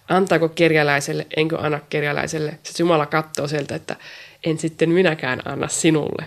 antaako 0.09 0.49
kerjäläiselle, 0.49 1.27
enkö 1.37 1.59
anna 1.59 1.81
kerjäläiselle. 1.91 2.59
Se 2.63 2.83
Jumala 2.83 3.07
katsoo 3.07 3.49
sieltä, 3.49 3.75
että 3.75 3.97
en 4.45 4.59
sitten 4.59 4.91
minäkään 4.91 5.43
anna 5.45 5.69
sinulle. 5.69 6.25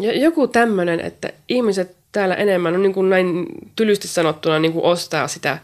Ja 0.00 0.18
joku 0.18 0.48
tämmöinen, 0.48 1.00
että 1.00 1.32
ihmiset 1.48 1.96
täällä 2.12 2.34
enemmän 2.34 2.74
on 2.74 2.82
niin 2.82 2.94
kuin 2.94 3.10
näin 3.10 3.46
tylysti 3.76 4.08
sanottuna 4.08 4.58
niin 4.58 4.72
kuin 4.72 4.84
ostaa 4.84 5.28
sitä 5.28 5.58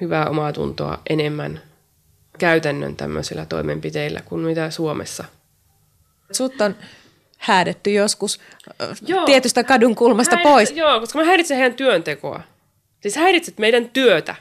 hyvää 0.00 0.28
omaa 0.30 0.52
tuntoa 0.52 0.98
enemmän 1.10 1.60
käytännön 2.38 2.96
tämmöisillä 2.96 3.46
toimenpiteillä 3.46 4.20
kuin 4.24 4.40
mitä 4.40 4.70
Suomessa. 4.70 5.24
Sut 6.32 6.60
on 6.60 6.76
häädetty 7.38 7.92
joskus 7.92 8.40
joo. 9.06 9.24
tietystä 9.24 9.64
kadun 9.64 9.94
kulmasta 9.94 10.36
Häirit, 10.36 10.52
pois. 10.52 10.70
Joo, 10.70 11.00
koska 11.00 11.18
mä 11.18 11.24
häiritsen 11.24 11.56
heidän 11.56 11.76
työntekoa. 11.76 12.40
Siis 13.00 13.16
häiritset 13.16 13.58
meidän 13.58 13.88
työtä, 13.88 14.34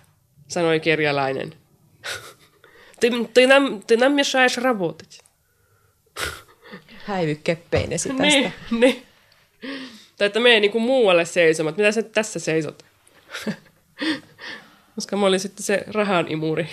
sanoi 0.47 0.79
kerjalainen. 0.79 1.53
ты, 2.99 3.09
ты, 3.33 3.47
нам, 3.47 3.81
ты 3.87 3.97
нам 3.97 4.13
мешаешь 4.13 4.57
работать 4.57 5.19
häivy 7.08 7.34
keppeinesi 7.44 8.08
tästä. 8.08 8.22
Niin, 8.24 8.52
niin. 8.70 9.02
Tai 10.16 10.26
että 10.26 10.40
mene 10.40 10.60
niin 10.60 10.82
muualle 10.82 11.24
seisomaan, 11.24 11.74
mitä 11.76 11.92
sä 11.92 12.02
tässä 12.02 12.38
seisot? 12.38 12.82
Koska 14.94 15.16
mä 15.16 15.26
olin 15.26 15.40
sitten 15.40 15.62
se 15.62 15.84
rahan 15.86 16.32
imuri. 16.32 16.68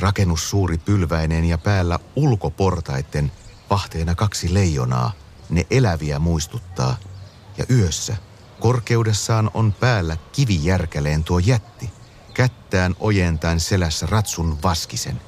Rakennus 0.00 0.50
suuri 0.50 0.78
pylväineen 0.78 1.44
ja 1.44 1.58
päällä 1.58 1.98
ulkoportaitten 2.16 3.32
vahteena 3.70 4.14
kaksi 4.14 4.54
leijonaa. 4.54 5.12
Ne 5.50 5.66
eläviä 5.70 6.18
muistuttaa. 6.18 6.96
Ja 7.58 7.64
yössä 7.70 8.16
korkeudessaan 8.60 9.50
on 9.54 9.72
päällä 9.72 10.16
kivijärkäleen 10.32 11.24
tuo 11.24 11.38
jätti. 11.38 11.90
Kättään 12.34 12.94
ojentaen 13.00 13.60
selässä 13.60 14.06
ratsun 14.06 14.58
vaskisen. 14.62 15.20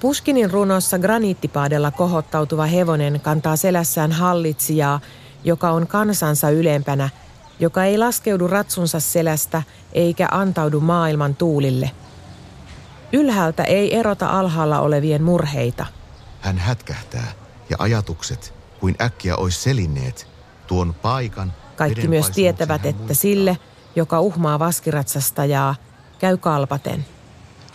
Puskinin 0.00 0.50
runossa 0.50 0.98
graniittipaadella 0.98 1.90
kohottautuva 1.90 2.66
hevonen 2.66 3.20
kantaa 3.20 3.56
selässään 3.56 4.12
hallitsijaa, 4.12 5.00
joka 5.44 5.70
on 5.70 5.86
kansansa 5.86 6.50
ylempänä, 6.50 7.08
joka 7.60 7.84
ei 7.84 7.98
laskeudu 7.98 8.46
ratsunsa 8.46 9.00
selästä 9.00 9.62
eikä 9.92 10.28
antaudu 10.30 10.80
maailman 10.80 11.34
tuulille. 11.34 11.90
Ylhäältä 13.12 13.64
ei 13.64 13.96
erota 13.96 14.26
alhaalla 14.26 14.80
olevien 14.80 15.22
murheita. 15.22 15.86
Hän 16.40 16.58
hätkähtää 16.58 17.32
ja 17.70 17.76
ajatukset 17.78 18.54
kuin 18.80 18.94
äkkiä 19.00 19.36
ois 19.36 19.62
selinneet 19.62 20.28
tuon 20.66 20.94
paikan. 20.94 21.52
Kaikki 21.76 22.08
myös 22.08 22.30
tietävät, 22.30 22.86
että 22.86 23.14
sille, 23.14 23.58
joka 23.96 24.20
uhmaa 24.20 24.58
vaskiratsastajaa, 24.58 25.74
käy 26.18 26.36
kalpaten. 26.36 27.06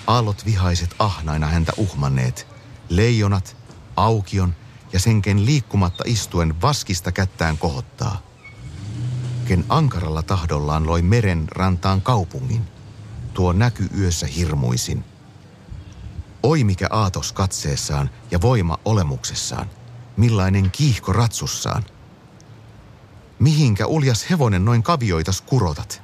Aallot 0.08 0.46
vihaiset 0.46 0.96
ahnaina 1.00 1.48
häntä 1.48 1.72
uhmanneet. 1.78 2.48
Leijonat, 2.89 3.58
aukion 3.96 4.56
ja 4.94 5.00
senken 5.00 5.46
liikkumatta 5.46 6.04
istuen 6.08 6.62
vaskista 6.62 7.12
kättään 7.12 7.58
kohottaa. 7.58 8.22
Ken 9.46 9.65
ankaralla 9.70 10.24
tahdollaan 10.24 10.88
loi 10.88 11.02
meren 11.02 11.48
rantaan 11.52 12.02
kaupungin. 12.02 12.62
Tuo 13.34 13.54
näky 13.54 13.89
yössä 13.98 14.28
hirmuisin. 14.28 15.06
Oi 16.43 16.63
mikä 16.63 16.88
aatos 16.89 17.34
katseessaan 17.34 18.10
ja 18.32 18.41
voima 18.41 18.77
olemuksessaan. 18.86 19.69
Millainen 20.17 20.71
kiihko 20.71 21.13
ratsussaan. 21.13 21.84
Mihinkä 23.39 23.86
uljas 23.86 24.30
hevonen 24.30 24.65
noin 24.65 24.84
kavioitas 24.84 25.41
kurotat? 25.41 26.01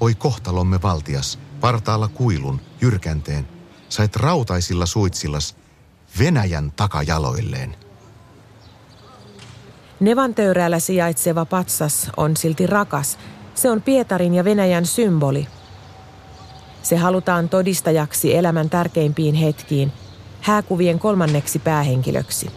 Oi 0.00 0.14
kohtalomme 0.14 0.82
valtias, 0.82 1.38
partaalla 1.60 2.08
kuilun, 2.08 2.60
jyrkänteen, 2.80 3.48
sait 3.88 4.16
rautaisilla 4.16 4.86
suitsillas 4.86 5.56
Venäjän 6.18 6.72
takajaloilleen. 6.72 7.76
Nevantöyrällä 10.00 10.78
sijaitseva 10.78 11.44
patsas 11.44 12.10
on 12.16 12.36
silti 12.36 12.66
rakas. 12.66 13.18
Se 13.54 13.70
on 13.70 13.82
Pietarin 13.82 14.34
ja 14.34 14.44
Venäjän 14.44 14.86
symboli. 14.86 15.48
Se 16.86 16.96
halutaan 16.96 17.48
todistajaksi 17.48 18.36
elämän 18.36 18.70
tärkeimpiin 18.70 19.34
hetkiin, 19.34 19.92
hääkuvien 20.40 20.98
kolmanneksi 20.98 21.58
päähenkilöksi. 21.58 22.50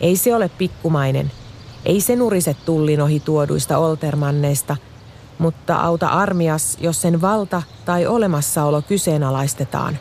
Ei 0.00 0.16
se 0.16 0.36
ole 0.36 0.50
pikkumainen. 0.58 1.30
Ei 1.84 2.00
se 2.00 2.16
nurise 2.16 2.56
tullin 2.64 3.00
ohi 3.00 3.20
tuoduista 3.20 3.78
oltermanneista– 3.78 4.76
mutta 5.38 5.76
auta 5.76 6.06
armias, 6.06 6.78
jos 6.80 7.02
sen 7.02 7.20
valta 7.20 7.62
tai 7.84 8.06
olemassaolo 8.06 8.82
kyseenalaistetaan. 8.82 9.98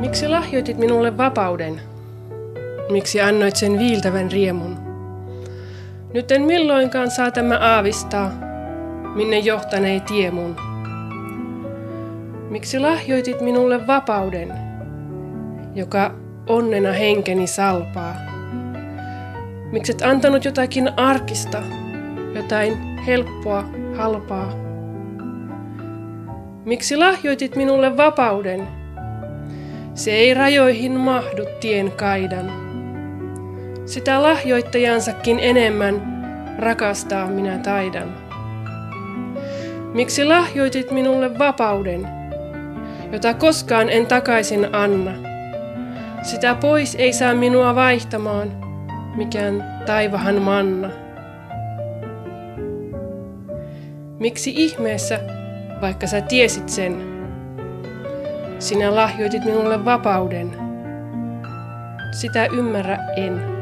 Miksi 0.00 0.28
lahjoitit 0.28 0.78
minulle 0.78 1.16
vapauden? 1.16 1.80
Miksi 2.90 3.20
annoit 3.20 3.56
sen 3.56 3.78
viiltävän 3.78 4.32
riemun? 4.32 4.76
Nyt 6.14 6.30
en 6.30 6.42
milloinkaan 6.42 7.10
saa 7.10 7.30
tämä 7.30 7.58
aavistaa, 7.58 8.47
minne 9.18 9.38
johtanei 9.38 10.00
tie 10.00 10.30
mun. 10.30 10.56
Miksi 12.50 12.78
lahjoitit 12.78 13.40
minulle 13.40 13.86
vapauden, 13.86 14.52
joka 15.74 16.14
onnena 16.46 16.92
henkeni 16.92 17.46
salpaa? 17.46 18.14
Mikset 19.72 20.02
antanut 20.02 20.44
jotakin 20.44 20.90
arkista, 20.96 21.62
jotain 22.34 22.98
helppoa, 23.06 23.64
halpaa? 23.96 24.52
Miksi 26.64 26.96
lahjoitit 26.96 27.56
minulle 27.56 27.96
vapauden? 27.96 28.68
Se 29.94 30.10
ei 30.10 30.34
rajoihin 30.34 30.92
mahdu 30.92 31.42
tien 31.60 31.92
kaidan. 31.92 32.52
Sitä 33.86 34.22
lahjoittajansakin 34.22 35.38
enemmän 35.40 36.02
rakastaa 36.58 37.26
minä 37.26 37.58
taidan. 37.58 38.27
Miksi 39.98 40.24
lahjoitit 40.24 40.90
minulle 40.90 41.38
vapauden, 41.38 42.08
jota 43.12 43.34
koskaan 43.34 43.90
en 43.90 44.06
takaisin 44.06 44.74
anna? 44.74 45.10
Sitä 46.22 46.54
pois 46.54 46.94
ei 46.94 47.12
saa 47.12 47.34
minua 47.34 47.74
vaihtamaan– 47.74 48.52
mikään 49.16 49.64
taivahan 49.86 50.42
manna. 50.42 50.90
Miksi 54.18 54.52
ihmeessä, 54.56 55.20
vaikka 55.80 56.06
sä 56.06 56.20
tiesit 56.20 56.68
sen, 56.68 57.02
sinä 58.58 58.94
lahjoitit 58.94 59.44
minulle 59.44 59.84
vapauden? 59.84 60.56
Sitä 62.20 62.46
ymmärrä 62.46 62.98
en. 63.16 63.57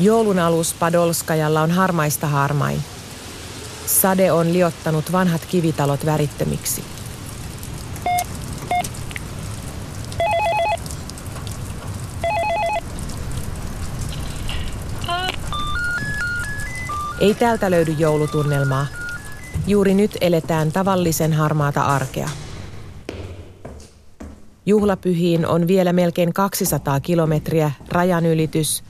Joulun 0.00 0.38
alus 0.38 0.74
Padolskajalla 0.74 1.62
on 1.62 1.70
harmaista 1.70 2.26
harmain. 2.26 2.78
Sade 3.86 4.32
on 4.32 4.52
liottanut 4.52 5.12
vanhat 5.12 5.46
kivitalot 5.50 6.06
värittömiksi. 6.06 6.84
Ei 17.20 17.34
täältä 17.34 17.70
löydy 17.70 17.92
joulutunnelmaa. 17.98 18.86
Juuri 19.66 19.94
nyt 19.94 20.16
eletään 20.20 20.72
tavallisen 20.72 21.32
harmaata 21.32 21.82
arkea. 21.82 22.28
Juhlapyhiin 24.66 25.46
on 25.46 25.68
vielä 25.68 25.92
melkein 25.92 26.32
200 26.32 27.00
kilometriä 27.00 27.70
rajanylitys 27.88 28.87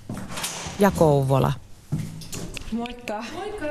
ja 0.79 0.91
Kouvola. 0.91 1.53
Moikka. 2.73 3.25
Moikka. 3.35 3.67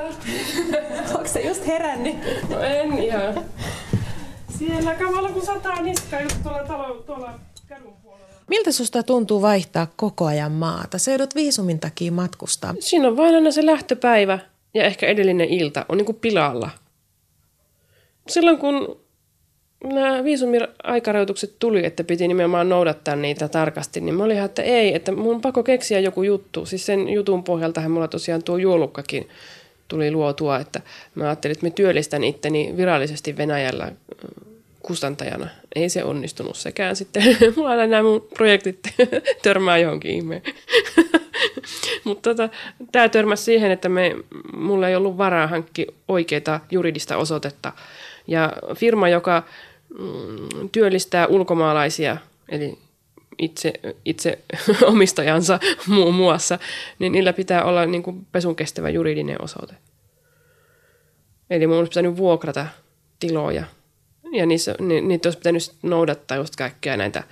Onko 1.16 1.28
se 1.28 1.42
just 1.42 1.68
herännyt? 1.68 2.16
No 2.50 2.60
en 2.60 3.00
ihan. 3.00 3.46
Siellä 4.58 4.96
kamala 4.96 5.30
kun 5.30 5.46
sataa 5.46 5.82
niska 5.82 6.22
just 6.22 6.44
tuolla, 6.44 6.64
talo, 6.64 6.94
tuolla 6.96 7.34
kadun 7.70 7.94
puolella. 8.04 8.28
Miltä 8.48 8.72
susta 8.72 9.04
tuntuu 9.04 9.42
vaihtaa 9.42 9.88
koko 9.96 10.26
ajan 10.26 10.52
maata? 10.52 10.98
Se 10.98 11.12
joudut 11.12 11.36
viisumin 11.36 11.80
takia 11.80 12.12
matkustaa. 12.12 12.74
Siinä 12.80 13.08
on 13.08 13.18
vain 13.18 13.36
aina 13.36 13.52
se 13.52 13.66
lähtöpäivä 13.66 14.40
ja 14.74 14.84
ehkä 14.84 15.08
edellinen 15.08 15.50
ilta 15.50 15.86
on 15.90 15.98
niin 15.98 16.06
kuin 16.06 16.18
pilalla. 16.22 16.70
Silloin 18.28 18.58
kun 18.58 19.00
nämä 19.84 20.24
viisumiaikarajoitukset 20.24 21.54
tuli, 21.60 21.86
että 21.86 22.04
piti 22.04 22.28
nimenomaan 22.28 22.70
noudattaa 22.70 23.16
niitä 23.16 23.48
tarkasti, 23.48 24.02
niin 24.02 24.16
mä 24.16 24.24
olin 24.24 24.38
että 24.38 24.62
ei, 24.62 24.96
että 24.96 25.12
mun 25.12 25.36
on 25.36 25.42
pakko 25.42 25.64
keksiä 25.64 26.00
joku 26.00 26.24
juttu. 26.24 26.66
Siis 26.66 26.86
sen 26.86 27.10
jutun 27.10 27.44
pohjaltahan 27.44 27.92
mulla 27.92 28.08
tosiaan 28.08 28.44
tuo 28.44 28.58
juolukkakin 28.58 29.30
tuli 29.88 30.12
luotua, 30.12 30.60
että 30.60 30.82
mä 31.16 31.24
ajattelin, 31.24 31.52
että 31.52 31.66
mä 31.66 31.70
työllistän 31.70 32.24
itteni 32.24 32.74
virallisesti 32.78 33.38
Venäjällä 33.38 33.84
äh, 33.84 33.92
kustantajana. 34.82 35.48
Ei 35.76 35.90
se 35.90 36.04
onnistunut 36.04 36.56
sekään 36.56 36.96
sitten. 36.96 37.24
Mulla 37.56 37.70
aina 37.70 37.88
nämä 37.88 38.04
mun 38.04 38.28
projektit 38.34 38.80
törmää 39.44 39.78
johonkin 39.78 40.12
ihmeen. 40.12 40.42
Mutta 42.04 42.30
tota, 42.30 42.50
tämä 42.92 43.10
törmäsi 43.10 43.44
siihen, 43.44 43.72
että 43.72 43.90
me, 43.90 44.16
mulla 44.54 44.90
ei 44.90 44.96
ollut 44.96 45.18
varaa 45.18 45.48
hankki 45.48 45.88
oikeaa 46.08 46.66
juridista 46.72 47.18
osoitetta. 47.18 47.74
Ja 48.28 48.54
firma, 48.76 49.10
joka 49.10 49.44
työllistää 50.72 51.28
ulkomaalaisia, 51.28 52.18
eli 52.50 52.78
itse, 53.38 53.74
itse 54.06 54.40
omistajansa 54.92 55.60
muun 55.88 56.14
muassa, 56.14 56.60
niin 57.00 57.12
niillä 57.12 57.34
pitää 57.34 57.64
olla 57.64 57.86
niin 57.86 58.04
kuin 58.04 58.28
pesun 58.32 58.56
kestävä 58.56 58.90
juridinen 58.90 59.44
osoite. 59.44 59.76
Eli 61.50 61.68
mun 61.68 61.78
olisi 61.78 61.90
pitänyt 61.90 62.18
vuokrata 62.18 62.68
tiloja. 63.20 63.64
Ja 64.32 64.46
niissä, 64.46 64.76
ni, 64.80 65.02
niitä 65.02 65.28
olisi 65.28 65.40
pitänyt 65.40 65.72
noudattaa 65.84 66.38
just 66.38 66.56
kaikkea 66.56 66.98
näitä 66.98 67.24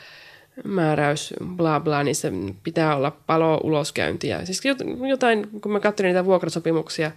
määräys, 0.64 1.34
bla 1.44 1.80
bla, 1.80 2.14
se 2.14 2.32
pitää 2.64 2.96
olla 2.96 3.12
palo 3.12 3.60
uloskäyntiä. 3.64 4.46
Siis 4.46 4.62
jotain, 5.10 5.48
kun 5.62 5.72
mä 5.72 5.80
katselin 5.80 6.10
niitä 6.10 6.26
vuokrasopimuksia, 6.26 7.12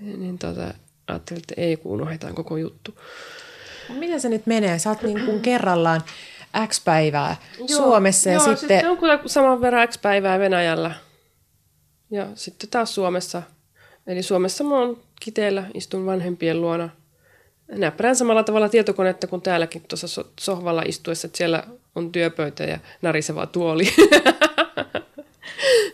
niin 0.00 0.38
tota, 0.38 0.74
ajattelin, 1.06 1.42
että 1.42 1.54
ei 1.56 1.76
kun 1.76 1.92
unohdetaan 1.92 2.34
koko 2.34 2.56
juttu. 2.56 2.94
Miten 3.94 4.20
se 4.20 4.28
nyt 4.28 4.46
menee? 4.46 4.78
Sä 4.78 4.90
oot 4.90 5.02
niin 5.02 5.24
kuin 5.24 5.40
kerrallaan 5.50 6.00
X 6.66 6.84
päivää 6.84 7.36
joo, 7.58 7.68
Suomessa 7.68 8.28
ja 8.28 8.34
joo, 8.34 8.44
sitten... 8.44 8.58
sitten 8.58 8.90
on 8.90 8.98
kyllä 8.98 9.18
saman 9.26 9.60
verran 9.60 9.88
X 9.88 10.00
päivää 10.02 10.38
Venäjällä. 10.38 10.94
Ja 12.10 12.26
sitten 12.34 12.70
taas 12.70 12.94
Suomessa. 12.94 13.42
Eli 14.06 14.22
Suomessa 14.22 14.64
mä 14.64 14.78
oon 14.78 14.98
kiteellä, 15.20 15.64
istun 15.74 16.06
vanhempien 16.06 16.60
luona. 16.60 16.88
Näppärään 17.68 18.16
samalla 18.16 18.42
tavalla 18.42 18.68
tietokonetta 18.68 19.26
kuin 19.26 19.42
täälläkin 19.42 19.82
tuossa 19.88 20.24
sohvalla 20.40 20.82
istuessa, 20.86 21.26
että 21.26 21.38
siellä 21.38 21.64
on 21.94 22.12
työpöytä 22.12 22.64
ja 22.64 22.78
nariseva 23.02 23.46
tuoli. 23.46 23.84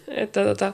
että 0.09 0.45
tota, 0.45 0.73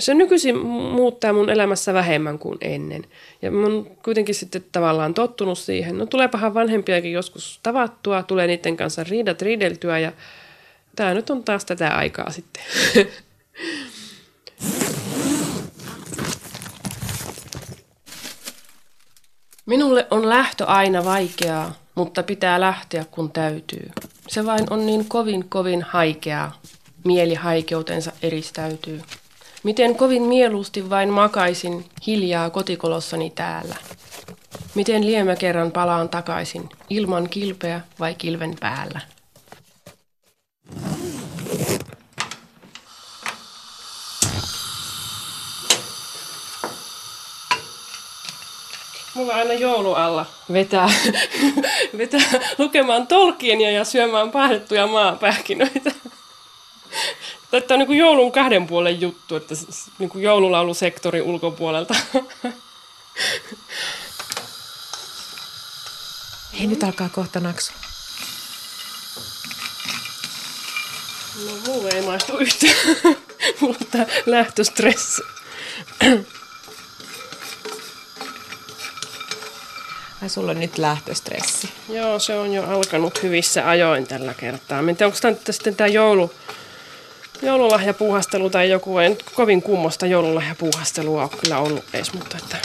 se 0.00 0.14
nykyisin 0.14 0.58
muuttaa 0.66 1.32
mun 1.32 1.50
elämässä 1.50 1.94
vähemmän 1.94 2.38
kuin 2.38 2.58
ennen. 2.60 3.04
Ja 3.42 3.50
mä 3.50 3.66
oon 3.66 3.90
kuitenkin 4.04 4.34
sitten 4.34 4.64
tavallaan 4.72 5.14
tottunut 5.14 5.58
siihen. 5.58 5.98
No 5.98 6.06
tuleepahan 6.06 6.54
vanhempiakin 6.54 7.12
joskus 7.12 7.60
tavattua, 7.62 8.22
tulee 8.22 8.46
niiden 8.46 8.76
kanssa 8.76 9.04
riidat 9.04 9.42
riideltyä 9.42 9.98
ja 9.98 10.12
tämä 10.96 11.14
nyt 11.14 11.30
on 11.30 11.44
taas 11.44 11.64
tätä 11.64 11.88
aikaa 11.88 12.30
sitten. 12.30 12.62
Minulle 19.66 20.06
on 20.10 20.28
lähtö 20.28 20.66
aina 20.66 21.04
vaikeaa, 21.04 21.74
mutta 21.94 22.22
pitää 22.22 22.60
lähteä 22.60 23.04
kun 23.10 23.32
täytyy. 23.32 23.90
Se 24.28 24.46
vain 24.46 24.72
on 24.72 24.86
niin 24.86 25.04
kovin 25.08 25.48
kovin 25.48 25.82
haikeaa. 25.82 26.60
Mieli 27.04 27.34
haikeutensa 27.34 28.12
eristäytyy. 28.22 29.02
Miten 29.62 29.96
kovin 29.96 30.22
mieluusti 30.22 30.90
vain 30.90 31.08
makaisin 31.08 31.84
hiljaa 32.06 32.50
kotikolossani 32.50 33.30
täällä. 33.30 33.76
Miten 34.74 35.06
liemä 35.06 35.36
kerran 35.36 35.72
palaan 35.72 36.08
takaisin, 36.08 36.68
ilman 36.90 37.28
kilpeä 37.28 37.80
vai 38.00 38.14
kilven 38.14 38.56
päällä. 38.60 39.00
Mulla 49.14 49.34
aina 49.34 49.52
joulualla 49.52 50.26
vetää, 50.52 50.88
vetää 51.98 52.20
lukemaan 52.58 53.06
Tolkienia 53.06 53.70
ja 53.70 53.84
syömään 53.84 54.30
pahdettuja 54.30 54.86
maapähkinöitä. 54.86 55.99
Tämä 57.50 57.82
on 57.82 57.88
niin 57.88 57.98
joulun 57.98 58.32
kahden 58.32 58.66
puolen 58.66 59.00
juttu, 59.00 59.36
että 59.36 59.54
niin 59.98 60.10
kuin 60.10 60.22
joululaulusektorin 60.24 61.22
ulkopuolelta. 61.22 61.94
Hei, 66.58 66.66
nyt 66.66 66.82
alkaa 66.84 67.08
kohta 67.08 67.40
naksu. 67.40 67.72
No 71.46 71.52
mulle 71.66 71.90
ei 71.90 72.02
maistu 72.02 72.38
yhtään. 72.38 72.74
Mulla 73.60 73.76
on 73.80 73.86
tää 73.90 74.06
lähtöstressi. 74.26 75.22
Ai 80.22 80.28
sulla 80.28 80.50
on 80.50 80.60
nyt 80.60 80.78
lähtöstressi. 80.78 81.68
Joo, 81.88 82.18
se 82.18 82.38
on 82.38 82.52
jo 82.52 82.64
alkanut 82.64 83.22
hyvissä 83.22 83.68
ajoin 83.68 84.06
tällä 84.06 84.34
kertaa. 84.34 84.82
Miten 84.82 85.06
onko 85.06 85.18
tämä 85.20 85.34
sitten 85.50 85.76
tämä 85.76 85.88
joulu, 85.88 86.32
joululahjapuuhastelu 87.42 88.50
tai 88.50 88.70
joku, 88.70 88.98
en 88.98 89.18
kovin 89.34 89.62
kummosta 89.62 90.06
joululahjapuuhastelua 90.06 91.22
ole 91.22 91.30
kyllä 91.40 91.58
ollut 91.58 91.84
edes, 91.92 92.12
mutta 92.12 92.36
että 92.36 92.56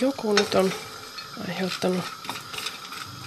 joku 0.00 0.32
nyt 0.32 0.54
on 0.54 0.72
aiheuttanut 1.48 2.04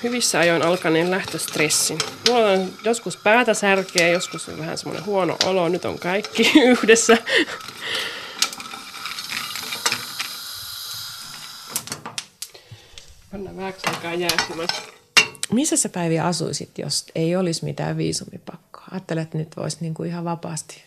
hyvissä 0.04 0.39
ajoin 0.39 0.62
alkaneen 0.62 1.12
lähtöstressin. 1.12 1.98
Mulla 2.30 2.48
on 2.48 2.70
joskus 2.84 3.18
päätä 3.18 3.54
särkeä, 3.54 4.08
joskus 4.08 4.50
on 4.50 4.58
vähän 4.58 4.78
semmoinen 4.78 5.06
huono 5.06 5.38
olo, 5.46 5.70
nyt 5.70 5.86
on 5.86 6.00
kaikki 6.00 6.52
yhdessä. 6.72 7.18
Pannaan 13.32 13.58
vähäksi 13.58 13.88
aikaa 13.88 14.14
jäähtymään. 14.14 14.70
Missä 15.52 15.78
sä 15.78 15.89
Päivi 15.89 16.20
asuisit, 16.20 16.78
jos 16.78 17.06
ei 17.16 17.36
olisi 17.36 17.66
mitään 17.66 17.98
viisumipakkoa? 17.98 18.72
Ajattelet, 18.92 19.24
että 19.24 19.38
nyt 19.38 19.58
voisi 19.58 19.78
niin 19.82 19.94
kuin 19.94 20.10
ihan 20.10 20.24
vapaasti 20.24 20.84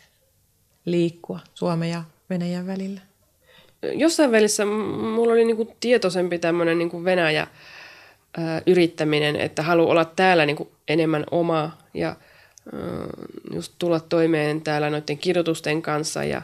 liikkua 0.84 1.40
Suomen 1.54 1.90
ja 1.90 2.02
Venäjän 2.30 2.66
välillä. 2.66 3.00
Jossain 3.82 4.32
välissä 4.32 4.64
mulla 4.64 5.32
oli 5.32 5.44
niinku 5.44 5.74
tietoisempi 5.80 6.38
tämmöinen 6.38 6.78
niinku 6.78 7.04
Venäjä 7.04 7.46
ää, 8.38 8.62
yrittäminen, 8.66 9.36
että 9.36 9.62
haluaa 9.62 9.90
olla 9.90 10.04
täällä 10.04 10.46
niinku 10.46 10.72
enemmän 10.88 11.24
oma 11.30 11.78
ja 11.94 12.16
just 13.54 13.72
tulla 13.78 14.00
toimeen 14.00 14.60
täällä 14.60 14.90
noiden 14.90 15.18
kirjoitusten 15.18 15.82
kanssa 15.82 16.24
ja 16.24 16.42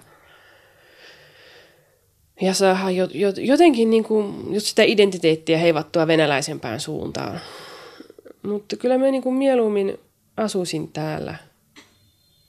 ja 2.40 2.54
saada 2.54 2.90
jotenkin 3.36 3.90
niin 3.90 4.04
kuin, 4.04 4.54
just 4.54 4.66
sitä 4.66 4.82
identiteettiä 4.82 5.58
heivattua 5.58 6.06
venäläisempään 6.06 6.80
suuntaan. 6.80 7.40
Mutta 8.42 8.76
kyllä 8.76 8.98
mä 8.98 9.04
niin 9.04 9.22
kuin 9.22 9.34
mieluummin 9.34 9.98
asuisin 10.36 10.92
täällä. 10.92 11.34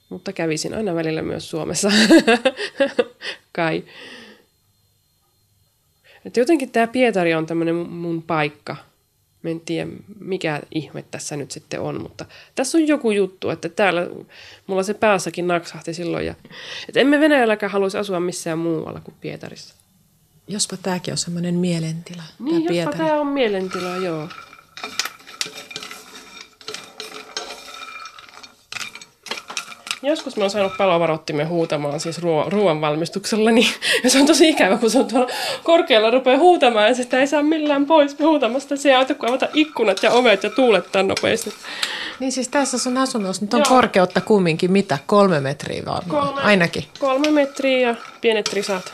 Mutta 0.08 0.32
kävisin 0.32 0.74
aina 0.74 0.94
välillä 0.94 1.22
myös 1.22 1.50
Suomessa. 1.50 1.88
Kai. 3.52 3.84
Et 6.24 6.36
jotenkin 6.36 6.70
tämä 6.70 6.86
Pietari 6.86 7.34
on 7.34 7.46
tämmöinen 7.46 7.74
mun 7.74 8.22
paikka. 8.22 8.76
Mä 9.42 9.50
en 9.50 9.60
tiedä, 9.60 9.90
mikä 10.20 10.60
ihme 10.74 11.04
tässä 11.10 11.36
nyt 11.36 11.50
sitten 11.50 11.80
on, 11.80 12.02
mutta 12.02 12.24
tässä 12.54 12.78
on 12.78 12.88
joku 12.88 13.10
juttu, 13.10 13.50
että 13.50 13.68
täällä 13.68 14.06
mulla 14.66 14.82
se 14.82 14.94
päässäkin 14.94 15.46
naksahti 15.46 15.94
silloin. 15.94 16.26
Ja, 16.26 16.34
että 16.88 17.00
emme 17.00 17.20
Venäjälläkään 17.20 17.72
haluaisi 17.72 17.98
asua 17.98 18.20
missään 18.20 18.58
muualla 18.58 19.00
kuin 19.00 19.14
Pietarissa. 19.20 19.74
Jospa 20.48 20.76
tämäkin 20.76 21.12
on 21.12 21.18
semmoinen 21.18 21.54
mielentila. 21.54 22.22
Niin, 22.38 22.54
jospa 22.54 22.68
Pietari. 22.68 22.96
tämä 22.96 23.20
on 23.20 23.26
mielentila, 23.26 23.96
joo. 23.96 24.28
Joskus 30.04 30.36
mä 30.36 30.42
oon 30.44 30.50
saanut 30.50 30.76
palovarottimen 30.78 31.48
huutamaan 31.48 32.00
siis 32.00 32.18
ruo- 32.18 32.50
ruoan 32.50 32.80
valmistuksella, 32.80 33.50
niin 33.50 33.68
se 34.06 34.18
on 34.20 34.26
tosi 34.26 34.48
ikävä, 34.48 34.76
kun 34.78 34.90
se 34.90 34.98
on 34.98 35.06
tuolla 35.06 35.28
korkealla 35.62 36.10
rupeaa 36.10 36.38
huutamaan 36.38 36.88
ja 36.88 36.94
sitä 36.94 37.20
ei 37.20 37.26
saa 37.26 37.42
millään 37.42 37.86
pois 37.86 38.18
huutamasta. 38.18 38.76
Se 38.76 38.88
ei 38.88 38.94
auta, 38.94 39.14
kun 39.14 39.28
avata 39.28 39.48
ikkunat 39.54 40.02
ja 40.02 40.10
ovet 40.10 40.42
ja 40.42 40.50
tuulettaa 40.50 41.02
nopeasti. 41.02 41.54
Niin 42.20 42.32
siis 42.32 42.48
tässä 42.48 42.78
sun 42.78 42.98
asunnossa 42.98 43.44
nyt 43.44 43.54
on 43.54 43.60
Joo. 43.60 43.68
korkeutta 43.68 44.20
kumminkin 44.20 44.72
mitä? 44.72 44.98
Kolme 45.06 45.40
metriä 45.40 45.82
varmaan? 45.86 46.26
Kolme, 46.26 46.42
Ainakin. 46.42 46.84
Kolme 46.98 47.30
metriä 47.30 47.88
ja 47.88 47.94
pienet 48.20 48.52
risat. 48.52 48.92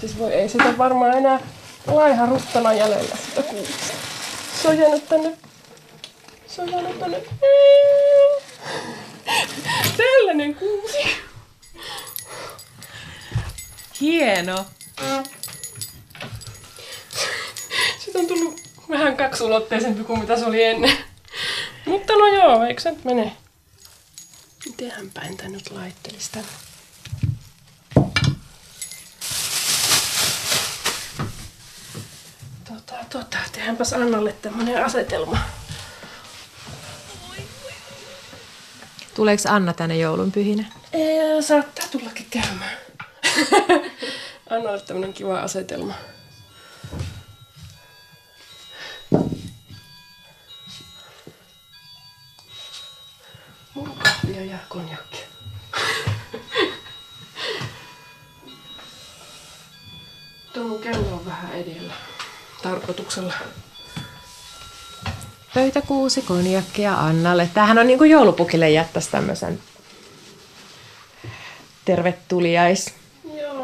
Siis 0.00 0.18
voi, 0.18 0.32
ei 0.32 0.48
sitä 0.48 0.78
varmaan 0.78 1.16
enää 1.16 1.40
laiha 1.86 2.26
ruttana 2.26 2.72
jäljellä 2.72 3.16
sitä 3.28 3.42
kuusta. 3.42 3.92
Se 4.62 4.68
on 4.68 4.78
jäänyt 4.78 5.08
tänne. 5.08 5.36
Se 6.46 6.62
on 6.62 6.70
jäänyt 6.70 7.00
tänne. 7.00 7.22
Tällainen 9.96 10.54
kuusi. 10.54 10.98
Hieno. 14.00 14.66
Sitten 17.98 18.20
on 18.20 18.26
tullut 18.26 18.60
vähän 18.88 19.16
kaksulotteisempi 19.16 20.04
kuin 20.04 20.20
mitä 20.20 20.38
se 20.38 20.44
oli 20.44 20.62
ennen. 20.62 20.98
Mutta 21.86 22.12
no 22.12 22.26
joo, 22.26 22.64
eikö 22.64 22.80
se 22.80 22.90
nyt 22.90 23.04
mene? 23.04 23.36
Mitenhän 24.66 25.10
päin 25.10 25.36
tän 25.36 25.52
nyt 25.52 25.70
laittelisi 25.70 26.30
tänne? 26.32 26.48
Tota, 32.64 33.04
tehdäänpäs 33.68 33.92
Annalle 33.92 34.32
tämmönen 34.32 34.84
asetelma. 34.84 35.38
Tuleeko 39.14 39.42
Anna 39.48 39.72
tänne 39.72 39.96
joulunpyhinä? 39.96 40.64
Ei, 40.92 41.42
saattaa 41.42 41.86
tullakin 41.90 42.26
käymään. 42.30 42.76
Annalle 44.50 44.80
tämmönen 44.80 45.12
kiva 45.12 45.40
asetelma. 45.40 45.94
Mulla 53.74 53.94
kahvia 54.02 54.44
ja 54.44 54.58
konjakki. 54.68 55.18
Tuo 60.52 60.64
mun 60.64 60.80
kello 60.80 61.14
on 61.14 61.26
vähän 61.26 61.52
edellä. 61.52 61.94
Tarkoituksella. 62.62 63.34
Pöytäkuusi, 65.54 66.22
konjakkia 66.22 66.94
Annalle. 66.94 67.48
Tämähän 67.54 67.78
on 67.78 67.86
niin 67.86 67.98
kuin 67.98 68.10
joulupukille 68.10 68.70
jättäisi 68.70 69.10
tämmöisen 69.10 69.58
tervetuliais 71.84 72.94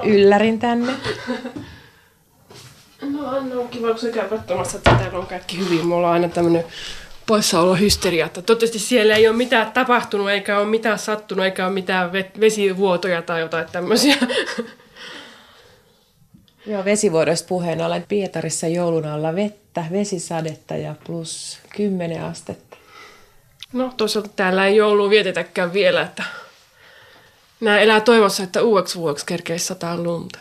yllärin 0.05 0.59
tänne. 0.59 0.93
No 3.11 3.29
Anna 3.29 3.61
on 3.61 3.69
kiva, 3.69 3.89
kun 3.89 3.99
sä 3.99 4.11
käy 4.11 4.29
katsomassa, 4.29 4.77
että 4.77 4.91
täällä 4.91 5.19
on 5.19 5.27
kaikki 5.27 5.59
hyvin. 5.59 5.87
Mulla 5.87 6.07
on 6.07 6.13
aina 6.13 6.29
tämmönen 6.29 6.65
poissaolohysteria. 7.27 8.27
Että 8.27 8.43
toivottavasti 8.43 8.79
siellä 8.79 9.15
ei 9.15 9.29
ole 9.29 9.37
mitään 9.37 9.73
tapahtunut, 9.73 10.31
eikä 10.31 10.59
ole 10.59 10.67
mitään 10.67 10.99
sattunut, 10.99 11.45
eikä 11.45 11.67
ole 11.67 11.75
mitään 11.75 12.13
vesivuotoja 12.13 13.23
tai 13.23 13.41
jotain 13.41 13.67
tämmöisiä. 13.73 14.17
Joo, 16.67 16.85
vesivuodoista 16.85 17.49
puheen 17.49 17.81
ollen 17.81 18.05
Pietarissa 18.09 18.67
joulun 18.67 19.07
alla 19.07 19.35
vettä, 19.35 19.85
vesisadetta 19.93 20.77
ja 20.77 20.95
plus 21.07 21.59
10 21.77 22.25
astetta. 22.25 22.77
No 23.73 23.93
toisaalta 23.97 24.31
täällä 24.37 24.67
ei 24.67 24.77
joulua 24.77 25.11
vietetäkään 25.11 25.73
vielä, 25.73 26.03
että 26.03 26.25
nämä 27.61 27.79
elää 27.79 28.01
toivossa, 28.01 28.43
että 28.43 28.63
uudeksi 28.63 28.99
vuodeksi 28.99 29.27
kerkeisi 29.27 29.67
sataa 29.67 29.97
lunta. 29.97 30.39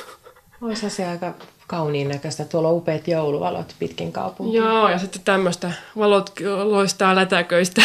Olisi 0.62 0.90
se 0.90 1.06
aika 1.06 1.34
kauniin 1.66 2.08
näköistä. 2.08 2.44
Tuolla 2.44 2.68
on 2.68 2.76
upeat 2.76 3.08
jouluvalot 3.08 3.74
pitkin 3.78 4.12
kaupunkia. 4.12 4.62
Joo, 4.62 4.88
ja 4.88 4.98
sitten 4.98 5.22
tämmöistä 5.22 5.72
valot 5.98 6.30
loistaa 6.64 7.14
lätäköistä. 7.16 7.82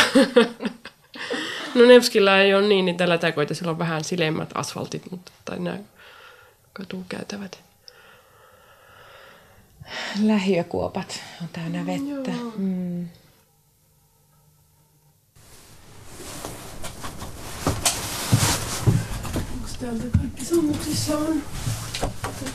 no 1.76 1.86
Nevskillä 1.86 2.42
ei 2.42 2.54
ole 2.54 2.68
niin 2.68 2.86
niitä 2.86 3.10
lätäköitä, 3.10 3.54
sillä 3.54 3.72
on 3.72 3.80
vähän 3.80 4.04
silemmät 4.04 4.50
asfaltit, 4.56 5.12
mutta, 5.12 5.32
tai 5.46 5.60
nämä 5.60 5.78
katukäytävät. 6.74 7.71
Lähiökuopat 10.22 11.20
on 11.42 11.50
täynnä 11.54 11.86
vettä. 11.86 12.32
Mm. 12.58 13.08
Onko 19.36 19.68
täältä 19.80 20.18
kaikki 20.18 20.46
sammuksissa 20.46 21.18
on? 21.18 21.42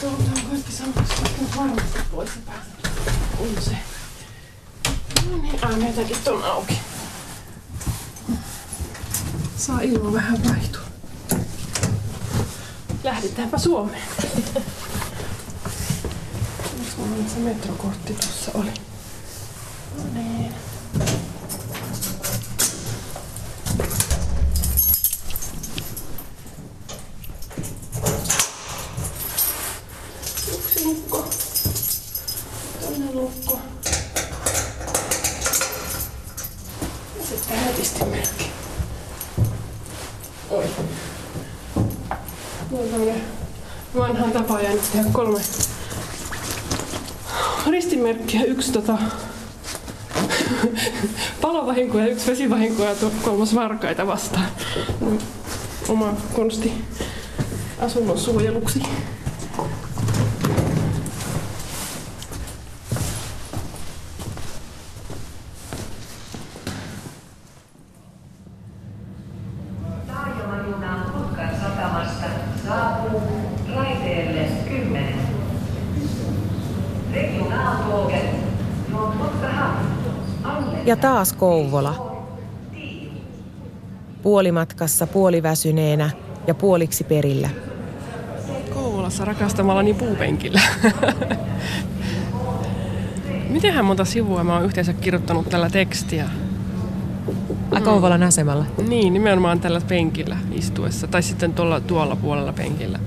Tuolta 0.00 0.16
on 0.16 0.50
kaikki 0.50 0.72
sammukset 0.72 1.56
varmasti 1.56 1.98
pois 2.10 2.30
ja. 2.46 2.52
On 3.38 3.62
se. 3.62 3.76
No 5.30 5.36
niin, 5.36 5.64
aina 5.64 5.86
jotakin 5.86 6.16
ton 6.24 6.44
auki. 6.44 6.78
Saa 9.56 9.80
ilma 9.80 10.12
vähän 10.12 10.44
vaihtua. 10.48 10.82
Lähdetäänpä 13.04 13.58
Suomeen. 13.58 14.02
Mulla 16.96 17.28
se 17.28 17.38
metrokortti 17.38 18.14
tuossa 18.14 18.50
oli. 18.54 18.70
No 19.96 20.04
niin. 20.14 20.44
Ja. 20.44 20.50
Oi. 40.50 40.64
Vanhan 43.96 44.32
tapa 44.32 44.60
jäänyt 44.60 44.92
tehdä 44.92 45.08
kolme 45.12 45.40
ristimerkkiä, 48.06 48.44
yksi 48.44 48.72
tota, 48.72 48.98
palovahinko 51.40 51.98
ja 51.98 52.06
yksi 52.06 52.30
vesivahinko 52.30 52.84
ja 52.84 52.94
kolmas 53.22 53.54
varkaita 53.54 54.06
vastaan. 54.06 54.46
Oma 55.88 56.14
konsti 56.32 56.72
asunnon 57.78 58.18
suojeluksi. 58.18 58.82
Ja 80.86 80.96
taas 80.96 81.32
Kouvola. 81.32 82.16
Puolimatkassa 84.22 85.06
puoliväsyneenä 85.06 86.10
ja 86.46 86.54
puoliksi 86.54 87.04
perillä. 87.04 87.48
Kouvolassa 88.74 89.24
rakastamallani 89.24 89.94
puupenkillä. 89.94 90.60
Mitenhän 93.50 93.84
monta 93.84 94.04
sivua 94.04 94.44
mä 94.44 94.54
oon 94.54 94.64
yhteensä 94.64 94.92
kirjoittanut 94.92 95.48
tällä 95.48 95.70
tekstiä? 95.70 96.28
A, 97.70 97.80
Kouvolan 97.80 98.22
asemalla. 98.22 98.64
Niin, 98.88 99.12
nimenomaan 99.12 99.60
tällä 99.60 99.80
penkillä 99.88 100.36
istuessa. 100.52 101.06
Tai 101.06 101.22
sitten 101.22 101.54
tuolla, 101.54 101.80
tuolla 101.80 102.16
puolella 102.16 102.52
penkillä. 102.52 102.98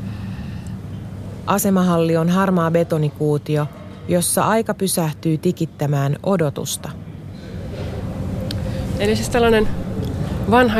Asemahalli 1.46 2.18
on 2.18 2.30
harmaa 2.30 2.72
betonikuutio, 2.72 3.68
jossa 4.08 4.44
aika 4.44 4.74
pysähtyy 4.74 5.38
tikittämään 5.38 6.16
odotusta. 6.24 6.90
Eli 9.00 9.16
siis 9.16 9.30
tällainen 9.30 9.68
vanha 10.52 10.80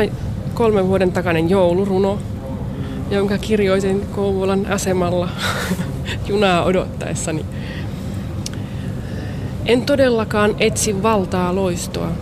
kolmen 0.54 0.88
vuoden 0.88 1.12
takainen 1.12 1.50
jouluruno, 1.50 2.18
jonka 3.10 3.38
kirjoitin 3.38 4.06
Kouvolan 4.06 4.66
asemalla 4.66 5.28
junaa 6.28 6.64
odottaessani. 6.64 7.44
En 9.66 9.82
todellakaan 9.82 10.54
etsi 10.58 11.02
valtaa 11.02 11.54
loistoa. 11.54 12.12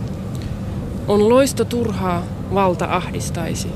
On 1.09 1.28
loisto 1.28 1.64
turhaa, 1.64 2.22
valta 2.55 2.86
ahdistaisi. 2.90 3.68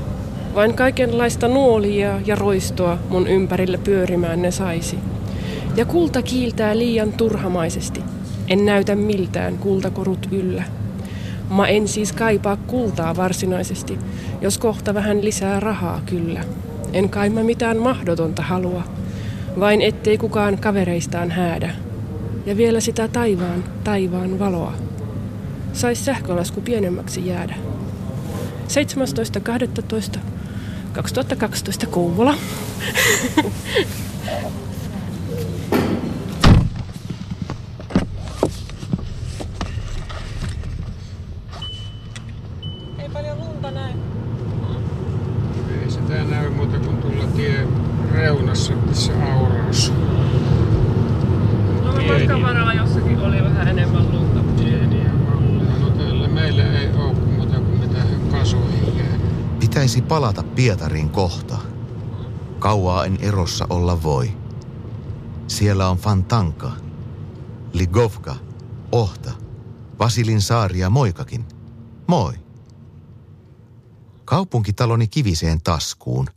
Vain 0.55 0.73
kaikenlaista 0.73 1.47
nuolia 1.47 2.19
ja 2.25 2.35
roistoa 2.35 2.97
mun 3.09 3.27
ympärillä 3.27 3.77
pyörimään 3.77 4.41
ne 4.41 4.51
saisi. 4.51 4.99
Ja 5.75 5.85
kulta 5.85 6.21
kiiltää 6.21 6.77
liian 6.77 7.13
turhamaisesti. 7.13 8.01
En 8.47 8.65
näytä 8.65 8.95
miltään 8.95 9.57
kultakorut 9.57 10.27
yllä. 10.31 10.63
Mä 11.49 11.67
en 11.67 11.87
siis 11.87 12.11
kaipaa 12.11 12.57
kultaa 12.57 13.15
varsinaisesti, 13.15 13.99
jos 14.41 14.57
kohta 14.57 14.93
vähän 14.93 15.25
lisää 15.25 15.59
rahaa 15.59 16.01
kyllä. 16.05 16.43
En 16.93 17.09
kai 17.09 17.29
mä 17.29 17.43
mitään 17.43 17.77
mahdotonta 17.77 18.41
halua, 18.41 18.83
vain 19.59 19.81
ettei 19.81 20.17
kukaan 20.17 20.57
kavereistaan 20.57 21.31
häädä. 21.31 21.69
Ja 22.45 22.57
vielä 22.57 22.79
sitä 22.79 23.07
taivaan, 23.07 23.63
taivaan 23.83 24.39
valoa. 24.39 24.73
Sais 25.73 26.05
sähkölasku 26.05 26.61
pienemmäksi 26.61 27.27
jäädä. 27.27 27.55
17.12.2012 31.83 31.87
Kouvola. 31.87 32.35
Ei 42.99 43.09
paljon 43.09 43.37
lunta 43.39 43.71
näy. 43.71 43.91
Ei 45.81 45.91
sitä 45.91 46.23
näy 46.23 46.49
muuta 46.49 46.79
kuin 46.79 46.97
tuolla 46.97 47.23
tie 47.35 47.67
reunassa, 48.11 48.73
missä 48.73 49.11
auraus. 49.33 49.93
No, 51.83 51.93
Pieniä. 51.93 52.17
matkan 52.17 52.41
varrella 52.41 52.73
jossakin 52.73 53.19
oli 53.19 53.43
vähän 53.43 53.67
enemmän 53.67 54.11
lunta. 54.11 54.39
Pieniä 54.63 55.11
vaunuja. 55.31 55.79
No 55.79 55.89
täällä 55.89 56.27
meillä 56.27 56.63
ei 56.79 56.89
ole 56.97 57.13
muuta 57.13 57.55
kuin 57.59 57.79
mitä 57.79 57.99
kasuihin 58.31 58.97
jää. 58.97 59.17
Pitäisi 59.59 60.01
palata 60.53 60.55
Pietariin 60.55 61.09
kohta. 61.09 61.57
Kauaa 62.59 63.05
en 63.05 63.17
erossa 63.21 63.65
olla 63.69 64.03
voi. 64.03 64.37
Siellä 65.47 65.89
on 65.89 65.97
Fantanka, 65.97 66.71
Ligovka, 67.73 68.35
Ohta, 68.91 69.31
Vasilin 69.99 70.41
saari 70.41 70.79
ja 70.79 70.89
Moikakin. 70.89 71.45
Moi. 72.07 72.33
Kaupunkitaloni 74.25 75.07
kiviseen 75.07 75.61
taskuun. 75.61 76.27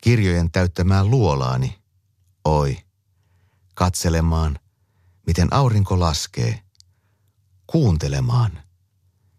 Kirjojen 0.00 0.50
täyttämään 0.50 1.10
luolaani. 1.10 1.78
Oi. 2.44 2.76
Katselemaan, 3.74 4.58
miten 5.26 5.48
aurinko 5.52 6.00
laskee. 6.00 6.62
Kuuntelemaan, 7.66 8.58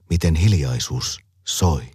miten 0.09 0.35
hiljaisuus 0.35 1.19
soi. 1.45 1.92